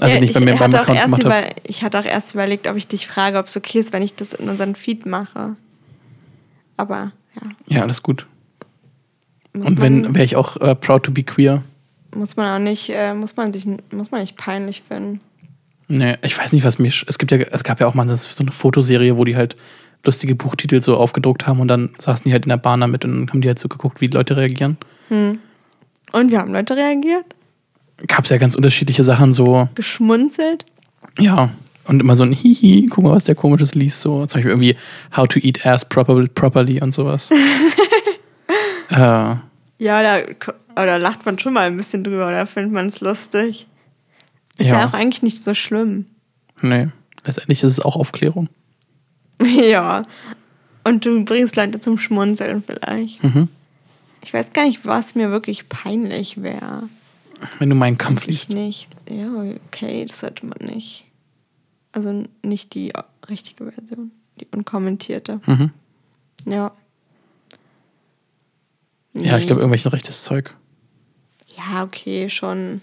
[0.00, 2.76] also Ja, nicht bei mir beim Account gemacht über, ich hatte auch erst überlegt, ob
[2.76, 5.56] ich dich frage, ob es okay ist, wenn ich das in unseren Feed mache.
[6.76, 7.76] Aber ja.
[7.76, 8.26] Ja, alles gut.
[9.52, 11.62] Muss Und wenn, wäre ich auch äh, proud to be queer.
[12.14, 15.20] muss man auch nicht, äh, muss man sich muss man nicht peinlich finden.
[15.88, 16.92] Nee, ich weiß nicht, was mir.
[17.06, 19.56] Es gibt ja, es gab ja auch mal das, so eine Fotoserie, wo die halt
[20.04, 23.12] lustige Buchtitel so aufgedruckt haben und dann saßen die halt in der Bahn damit und
[23.12, 24.78] dann haben die halt so geguckt, wie die Leute reagieren.
[25.10, 27.24] Und wie haben Leute reagiert?
[28.06, 30.64] Gab es ja ganz unterschiedliche Sachen, so, Geschmunzelt?
[31.18, 31.50] ja.
[31.86, 34.02] Und immer so ein Hihi, guck mal, was der komisches liest.
[34.02, 34.76] So, zum Beispiel irgendwie
[35.16, 37.30] How to eat ass proper, properly und sowas.
[38.90, 39.40] äh, Ja,
[39.78, 40.18] da,
[40.80, 43.66] oder lacht man schon mal ein bisschen drüber oder findet man es lustig.
[44.58, 44.80] Ist ja.
[44.80, 44.88] Ja.
[44.88, 46.06] auch eigentlich nicht so schlimm.
[46.60, 46.88] Nee.
[47.24, 48.48] Letztendlich ist es auch Aufklärung.
[49.44, 50.06] ja.
[50.84, 53.22] Und du bringst Leute zum Schmunzeln vielleicht.
[53.22, 53.48] Mhm.
[54.22, 56.88] Ich weiß gar nicht, was mir wirklich peinlich wäre.
[57.58, 58.50] Wenn du meinen Kampf Ich liest.
[58.50, 58.90] nicht.
[59.08, 59.30] Ja,
[59.66, 61.06] okay, das sollte man nicht.
[61.92, 62.92] Also nicht die
[63.28, 64.10] richtige Version,
[64.40, 65.40] die unkommentierte.
[65.46, 65.72] Mhm.
[66.46, 66.72] Ja.
[69.14, 69.46] Ja, ich Nee.
[69.46, 70.54] glaube, irgendwelchen rechtes Zeug.
[71.56, 72.80] Ja, okay, schon.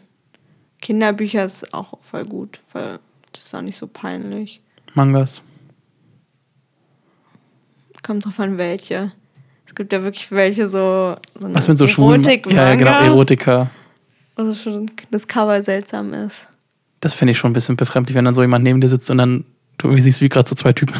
[0.82, 2.99] Kinderbücher ist auch voll gut, weil
[3.32, 4.62] das ist auch nicht so peinlich.
[4.93, 5.41] Mangas.
[8.08, 9.12] Kommt drauf an, welche.
[9.66, 11.18] Es gibt ja wirklich welche so.
[11.39, 12.24] so Was mit so schwulen...
[12.24, 13.70] Erotik Ja, ja, genau, Erotika.
[14.38, 16.47] Wo schon das Cover seltsam ist.
[17.01, 19.18] Das fände ich schon ein bisschen befremdlich, wenn dann so jemand neben dir sitzt und
[19.18, 19.43] dann
[19.78, 20.95] du irgendwie siehst, wie gerade so zwei Typen.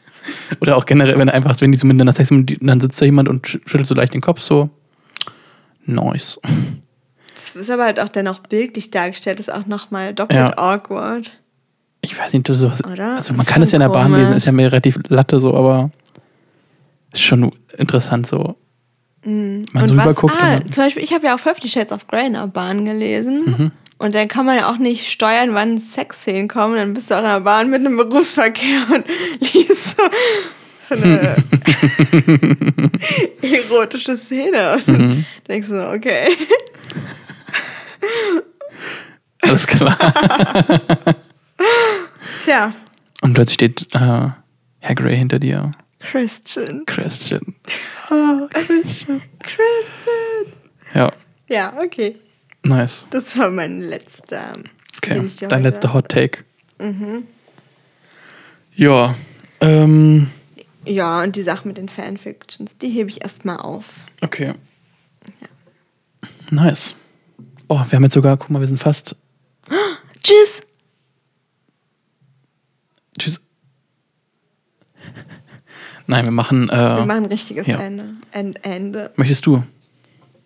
[0.60, 3.04] Oder auch generell, wenn du einfach, wenn die so miteinander Sex und dann sitzt da
[3.04, 4.70] jemand und sch- schüttelt so leicht den Kopf, so.
[5.86, 6.40] Nice.
[7.34, 10.56] Das ist aber halt auch dennoch bildlich dargestellt, ist auch nochmal doppelt Ja.
[10.56, 11.32] awkward.
[12.00, 12.82] Ich weiß nicht, du sowas.
[12.84, 13.16] Oder?
[13.16, 15.54] Also man kann es ja in der Bahn lesen, ist ja mir relativ latte so,
[15.56, 15.90] aber
[17.14, 18.56] ist schon interessant so.
[19.24, 21.92] Man so Und was, rüberguckt ah, und zum Beispiel, ich habe ja auch Fifty Shades
[21.92, 23.44] of Grey in der Bahn gelesen.
[23.46, 23.72] Mhm.
[23.96, 26.76] Und dann kann man ja auch nicht steuern, wann Sexszenen kommen.
[26.76, 29.04] Dann bist du auch in der Bahn mit einem Berufsverkehr und
[29.54, 30.02] liest so,
[30.90, 31.36] so eine
[33.42, 34.78] erotische Szene.
[34.86, 35.24] Und Mhm.
[35.48, 36.28] denkst du, so, okay.
[39.42, 39.96] alles klar.
[42.44, 42.72] Tja,
[43.22, 43.98] Und plötzlich steht äh,
[44.80, 45.70] Herr Grey hinter dir.
[46.10, 46.84] Christian.
[46.86, 47.54] Christian.
[48.10, 49.22] Ah, Christian.
[49.40, 50.52] Christian.
[50.94, 51.12] Ja,
[51.48, 52.16] Ja, okay.
[52.62, 53.06] nice.
[53.10, 54.54] Das war mein letzter.
[54.98, 56.44] Okay, dein letzter Hot Take.
[58.76, 59.14] Ja,
[59.60, 60.30] ähm,
[60.84, 63.84] Ja, und die Sache mit den Fanfictions, die hebe ich erstmal auf.
[64.22, 64.54] okay.
[66.50, 66.94] Nice.
[67.68, 69.16] Oh, wir haben jetzt sogar, guck mal, wir sind fast.
[70.22, 70.62] Tschüss!
[73.18, 73.40] Tschüss.
[76.06, 76.68] Nein, wir machen.
[76.68, 77.78] Äh, Wir machen ein richtiges ja.
[77.78, 78.14] Ende.
[78.32, 79.12] End, Ende.
[79.16, 79.62] möchtest du?